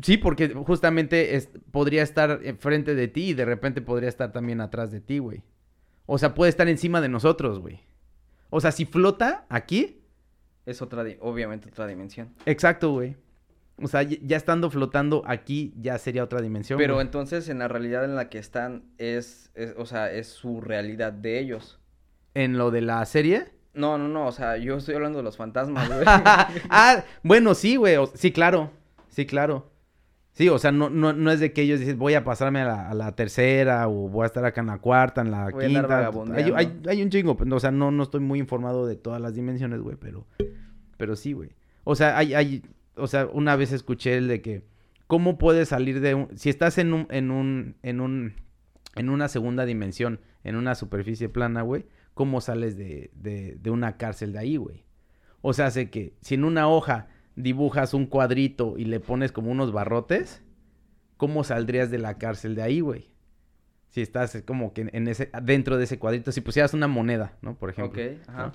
[0.03, 4.61] Sí, porque justamente es, podría estar enfrente de ti y de repente podría estar también
[4.61, 5.43] atrás de ti, güey.
[6.07, 7.81] O sea, puede estar encima de nosotros, güey.
[8.51, 10.03] O sea, si flota aquí.
[10.65, 12.35] Es otra, obviamente, otra dimensión.
[12.47, 13.17] Exacto, güey.
[13.83, 16.79] O sea, ya estando flotando aquí ya sería otra dimensión.
[16.79, 17.05] Pero güey.
[17.05, 21.13] entonces en la realidad en la que están es, es, o sea, es su realidad
[21.13, 21.79] de ellos.
[22.33, 23.53] ¿En lo de la serie?
[23.75, 26.05] No, no, no, o sea, yo estoy hablando de los fantasmas, güey.
[26.07, 28.71] ah, bueno, sí, güey, sí, claro,
[29.09, 29.71] sí, claro.
[30.37, 32.67] Sí, o sea, no, no, no es de que ellos dicen voy a pasarme a
[32.67, 35.67] la, a la, tercera o voy a estar acá en la cuarta, en la voy
[35.67, 36.11] quinta.
[36.35, 39.35] Hay, hay, hay, un chingo, o sea, no, no estoy muy informado de todas las
[39.35, 40.27] dimensiones, güey, pero,
[40.99, 41.53] pero sí, güey.
[41.85, 42.63] O sea, hay, hay,
[42.97, 44.63] o sea, una vez escuché el de que,
[45.07, 48.35] ¿cómo puedes salir de un, si estás en un, en un, en un,
[48.95, 53.97] en una segunda dimensión, en una superficie plana, güey, ¿cómo sales de, de, de una
[53.97, 54.85] cárcel de ahí, güey?
[55.41, 59.51] O sea, hace que, si en una hoja dibujas un cuadrito y le pones como
[59.51, 60.43] unos barrotes,
[61.17, 63.11] ¿cómo saldrías de la cárcel de ahí, güey?
[63.91, 67.55] Si estás como que en ese, dentro de ese cuadrito, si pusieras una moneda, ¿no?
[67.55, 68.03] Por ejemplo.
[68.03, 68.47] Ok, ajá.
[68.47, 68.53] ¿no?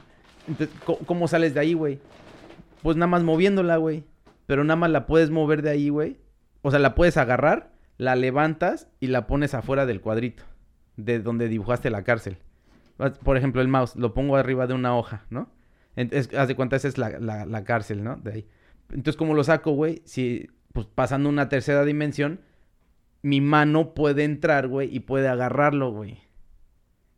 [0.48, 2.00] Entonces, ¿cómo, ¿cómo, sales de ahí, güey?
[2.82, 4.04] Pues nada más moviéndola, güey.
[4.48, 6.18] Pero nada más la puedes mover de ahí, güey.
[6.62, 10.44] O sea, la puedes agarrar, la levantas y la pones afuera del cuadrito.
[10.98, 12.38] De donde dibujaste la cárcel.
[13.24, 15.50] Por ejemplo, el mouse, lo pongo arriba de una hoja, ¿no?
[15.96, 18.18] Entonces, haz de cuenta, esa es la, la, la cárcel, ¿no?
[18.18, 18.48] De ahí.
[18.92, 20.02] Entonces, ¿cómo lo saco, güey?
[20.06, 22.42] Si, pues pasando una tercera dimensión,
[23.22, 26.20] mi mano puede entrar, güey, y puede agarrarlo, güey.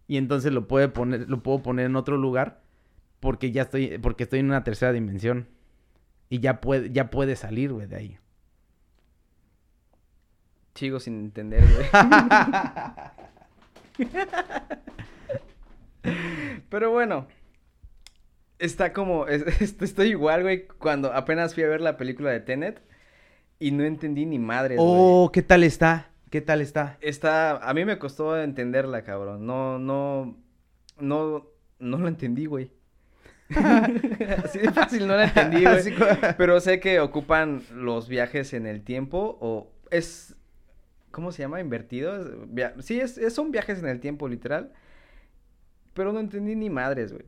[0.07, 2.61] Y entonces lo puede poner, lo puedo poner en otro lugar
[3.19, 5.47] porque ya estoy, porque estoy en una tercera dimensión.
[6.29, 8.17] Y ya puede, ya puede salir, güey, de ahí.
[10.75, 11.85] Sigo sin entender, güey.
[16.69, 17.27] Pero bueno,
[18.63, 19.27] está como,
[19.59, 22.81] estoy igual, güey, cuando apenas fui a ver la película de Tenet
[23.59, 24.75] y no entendí ni madre.
[24.79, 26.09] Oh, ¿qué tal está?
[26.29, 26.97] ¿Qué tal está?
[27.01, 29.45] Está, a mí me costó entenderla, cabrón.
[29.45, 30.35] No, no,
[30.99, 31.47] no,
[31.79, 32.71] no lo entendí, güey.
[34.43, 35.93] Así de fácil no la entendí, güey.
[36.37, 40.35] Pero sé que ocupan los viajes en el tiempo o es,
[41.11, 41.61] ¿cómo se llama?
[41.61, 42.47] Invertido.
[42.79, 44.71] Sí, es, son viajes en el tiempo, literal.
[45.93, 47.25] Pero no entendí ni madres, güey.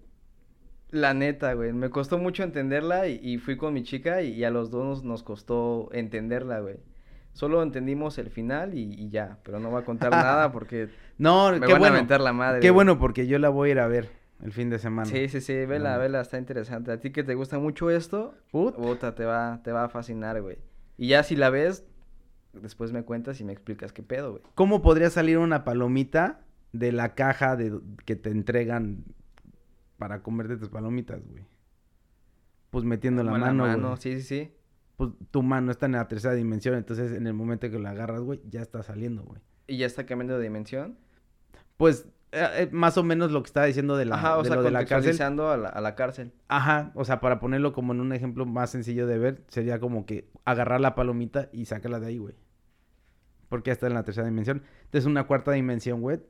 [0.96, 1.74] La neta, güey.
[1.74, 5.90] Me costó mucho entenderla y, fui con mi chica y, a los dos nos, costó
[5.92, 6.78] entenderla, güey.
[7.34, 10.88] Solo entendimos el final y, ya, pero no voy a contar nada porque
[11.18, 12.62] no, me qué van bueno, a la madre.
[12.62, 14.10] Qué bueno porque yo la voy a ir a ver
[14.42, 15.10] el fin de semana.
[15.10, 16.94] Sí, sí, sí, vela, vela, está interesante.
[16.94, 20.60] A ti que te gusta mucho esto, puta, te va, te va a fascinar, güey.
[20.98, 21.86] Y ya si la ves,
[22.54, 24.44] después me cuentas y me explicas qué pedo, güey.
[24.56, 26.40] ¿Cómo podría salir una palomita
[26.72, 29.04] de la caja de que te entregan
[29.98, 31.46] para comerte tus palomitas, güey?
[32.70, 34.52] Pues metiendo la mano, la mano, sí, sí, sí
[34.96, 38.22] pues tu mano está en la tercera dimensión, entonces en el momento que la agarras,
[38.22, 39.42] güey, ya está saliendo, güey.
[39.68, 40.98] ¿Y ya está cambiando de dimensión?
[41.78, 44.48] Pues eh, eh, más o menos lo que estaba diciendo de la, Ajá, o de
[44.48, 45.22] sea, lo de la cárcel.
[45.22, 46.32] A la, a la cárcel.
[46.48, 50.06] Ajá, o sea, para ponerlo como en un ejemplo más sencillo de ver, sería como
[50.06, 52.36] que agarrar la palomita y sacarla de ahí, güey.
[53.50, 54.64] Porque ya está en la tercera dimensión.
[54.86, 56.22] Entonces, una cuarta dimensión, güey,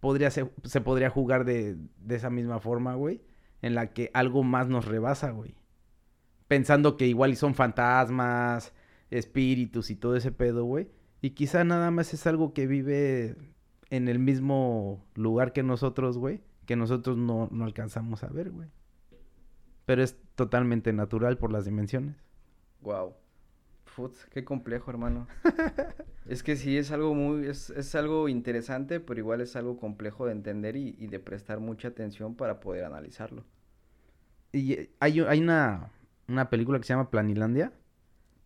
[0.00, 0.46] podría se
[0.82, 3.22] podría jugar de, de esa misma forma, güey,
[3.62, 5.54] en la que algo más nos rebasa, güey
[6.50, 8.72] pensando que igual son fantasmas,
[9.08, 10.88] espíritus y todo ese pedo, güey.
[11.20, 13.36] Y quizá nada más es algo que vive
[13.88, 18.68] en el mismo lugar que nosotros, güey, que nosotros no, no alcanzamos a ver, güey.
[19.86, 22.16] Pero es totalmente natural por las dimensiones.
[22.80, 23.14] Wow.
[23.96, 25.26] Putz, qué complejo, hermano.
[26.26, 30.26] es que sí, es algo muy, es, es, algo interesante, pero igual es algo complejo
[30.26, 33.44] de entender y, y de prestar mucha atención para poder analizarlo.
[34.52, 35.90] Y eh, hay, hay una,
[36.28, 37.72] una película que se llama Planilandia.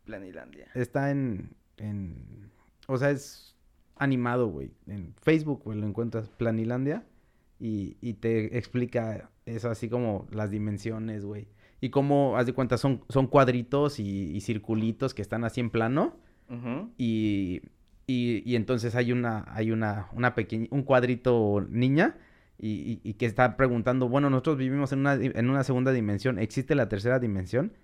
[0.04, 0.68] Planilandia.
[0.74, 2.50] Está en, en
[2.86, 3.56] o sea, es
[3.96, 4.72] animado, güey.
[4.86, 7.04] En Facebook, güey, lo encuentras Planilandia
[7.58, 11.48] y, y te explica eso así como las dimensiones, güey.
[11.84, 16.16] Y cómo, haz de cuenta, son, son cuadritos y, circulitos que están así en plano.
[16.96, 17.60] y,
[18.06, 22.16] y, y, entonces hay una, hay una, una pequeña, un cuadrito niña
[22.58, 26.88] y, que está preguntando, bueno, nosotros vivimos en una, en una segunda dimensión, ¿existe la
[26.88, 27.74] tercera dimensión?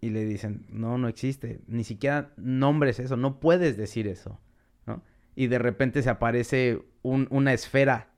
[0.00, 4.40] Y le dicen, no, no existe, ni siquiera nombres eso, no puedes decir eso,
[4.86, 5.02] ¿no?
[5.36, 8.14] Y de repente se aparece una esfera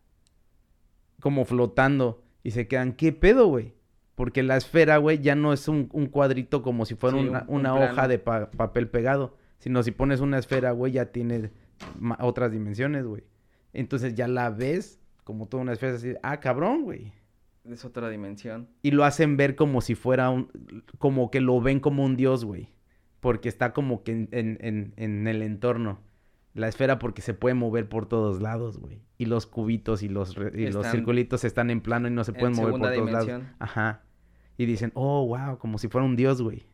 [1.19, 3.74] como flotando y se quedan, ¿qué pedo, güey?
[4.15, 7.17] Porque la esfera, güey, ya no es un, cuadrito como si fuera
[7.49, 11.51] una, hoja de papel pegado, sino si pones una esfera, güey, ya tiene
[12.21, 13.25] otras dimensiones, güey.
[13.73, 17.13] Entonces ya la ves como toda una especie así, ah, cabrón, güey.
[17.65, 18.69] Es otra dimensión.
[18.83, 20.49] Y lo hacen ver como si fuera un,
[20.99, 22.69] como que lo ven como un dios, güey.
[23.21, 25.99] Porque está como que en, en, en, el entorno.
[26.55, 29.03] La esfera porque se puede mover por todos lados, güey.
[29.19, 32.55] Y los cubitos y los, y los circulitos están en plano y no se pueden
[32.55, 33.43] mover por todos lados.
[33.59, 34.03] Ajá.
[34.57, 36.65] Y dicen, oh, wow, como si fuera un dios, güey.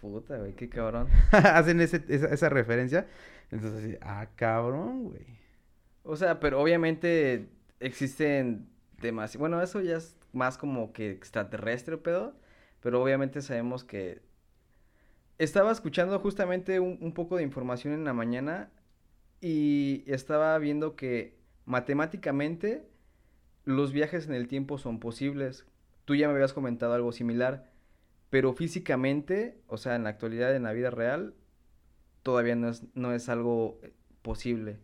[0.00, 1.08] Puta, güey, qué cabrón.
[1.32, 3.06] Hacen ese, esa, esa referencia.
[3.50, 5.26] Entonces, ah, cabrón, güey.
[6.02, 7.48] O sea, pero obviamente
[7.80, 8.68] existen
[9.00, 9.36] temas.
[9.36, 12.34] Bueno, eso ya es más como que extraterrestre, pedo.
[12.80, 14.22] Pero obviamente sabemos que.
[15.40, 18.70] Estaba escuchando justamente un, poco de información en la mañana
[19.40, 21.34] y estaba viendo que
[21.64, 22.86] matemáticamente
[23.64, 25.64] los viajes en el tiempo son posibles.
[26.04, 27.72] Tú ya me habías comentado algo similar,
[28.28, 31.32] pero físicamente, o sea, en la actualidad, en la vida real,
[32.22, 33.80] todavía no es, no es algo
[34.20, 34.78] posible.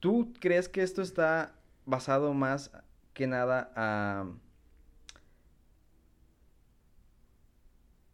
[0.00, 1.54] ¿Tú crees que esto está
[1.86, 2.72] basado más
[3.14, 4.28] que nada a,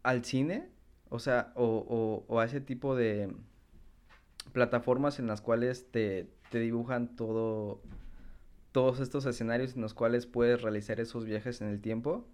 [0.09, 0.71] al cine?
[1.11, 3.31] O sea, o, o, a ese tipo de
[4.53, 7.83] plataformas en las cuales te, te dibujan todo,
[8.73, 12.27] todos estos escenarios en los cuales puedes realizar esos viajes en el tiempo.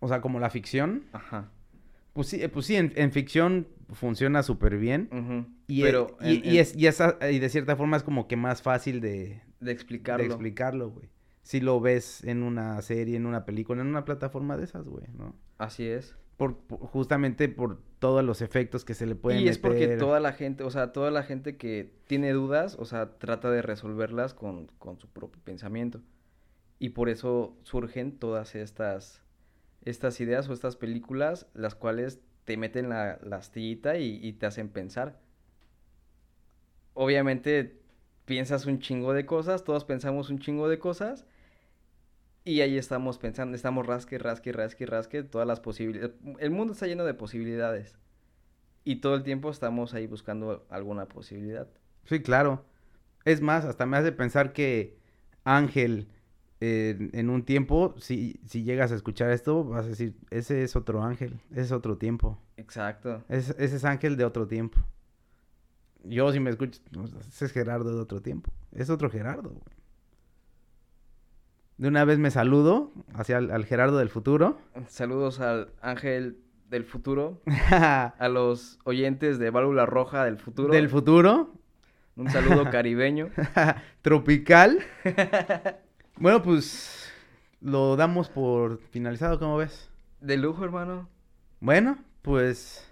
[0.00, 1.04] O sea, como la ficción.
[1.12, 1.50] Ajá.
[2.14, 5.08] Pues sí, pues sí en, ficción funciona súper bien.
[5.66, 9.00] y, Pero y, es, y, esa, y de cierta forma es como que más fácil
[9.00, 10.24] de, de explicarlo.
[10.24, 11.10] De explicarlo, güey.
[11.42, 15.06] Si lo ves en una serie, en una película, en una plataforma de esas, güey,
[15.16, 15.36] ¿no?
[15.58, 16.16] Así es.
[16.40, 20.32] Por, justamente por todos los efectos que se le pueden Y es porque toda la
[20.32, 24.68] gente, o sea, toda la gente que tiene dudas, o sea, trata de resolverlas con,
[24.78, 26.00] con su propio pensamiento.
[26.78, 29.22] Y por eso surgen todas estas
[29.82, 34.46] estas ideas o estas películas, las cuales te meten la, la astillita y, y te
[34.46, 35.20] hacen pensar.
[36.94, 37.82] Obviamente
[38.24, 41.26] piensas un chingo de cosas, todos pensamos un chingo de cosas.
[42.44, 46.12] Y ahí estamos pensando, estamos rasque, rasque, rasque, rasque, todas las posibilidades.
[46.38, 47.96] El mundo está lleno de posibilidades.
[48.82, 51.68] Y todo el tiempo estamos ahí buscando alguna posibilidad.
[52.04, 52.64] Sí, claro.
[53.26, 54.96] Es más, hasta me hace pensar que
[55.44, 56.08] Ángel,
[56.62, 60.76] eh, en un tiempo, si, si llegas a escuchar esto, vas a decir, ese es
[60.76, 62.38] otro ángel, ese es otro tiempo.
[62.56, 63.22] Exacto.
[63.28, 64.78] Es- ese es Ángel de otro tiempo.
[66.02, 66.80] Yo, si me escucho,
[67.28, 68.50] ese es Gerardo de otro tiempo.
[68.72, 69.50] Es otro Gerardo.
[69.50, 69.79] güey.
[71.80, 74.58] De una vez me saludo hacia al Gerardo del futuro.
[74.86, 76.36] Saludos al ángel
[76.68, 80.74] del futuro, a los oyentes de Válvula Roja del futuro.
[80.74, 81.54] del futuro.
[82.16, 83.30] Un saludo caribeño.
[84.02, 84.80] Tropical.
[86.18, 87.10] bueno, pues
[87.62, 89.88] lo damos por finalizado, ¿cómo ves?
[90.20, 91.08] De lujo, hermano.
[91.60, 92.86] Bueno, pues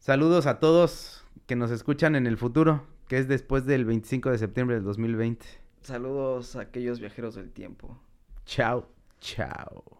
[0.00, 4.38] saludos a todos que nos escuchan en el futuro, que es después del 25 de
[4.38, 5.60] septiembre del 2020.
[5.82, 7.98] Saludos a aquellos viajeros del tiempo.
[8.44, 8.86] Chao,
[9.20, 9.98] chao.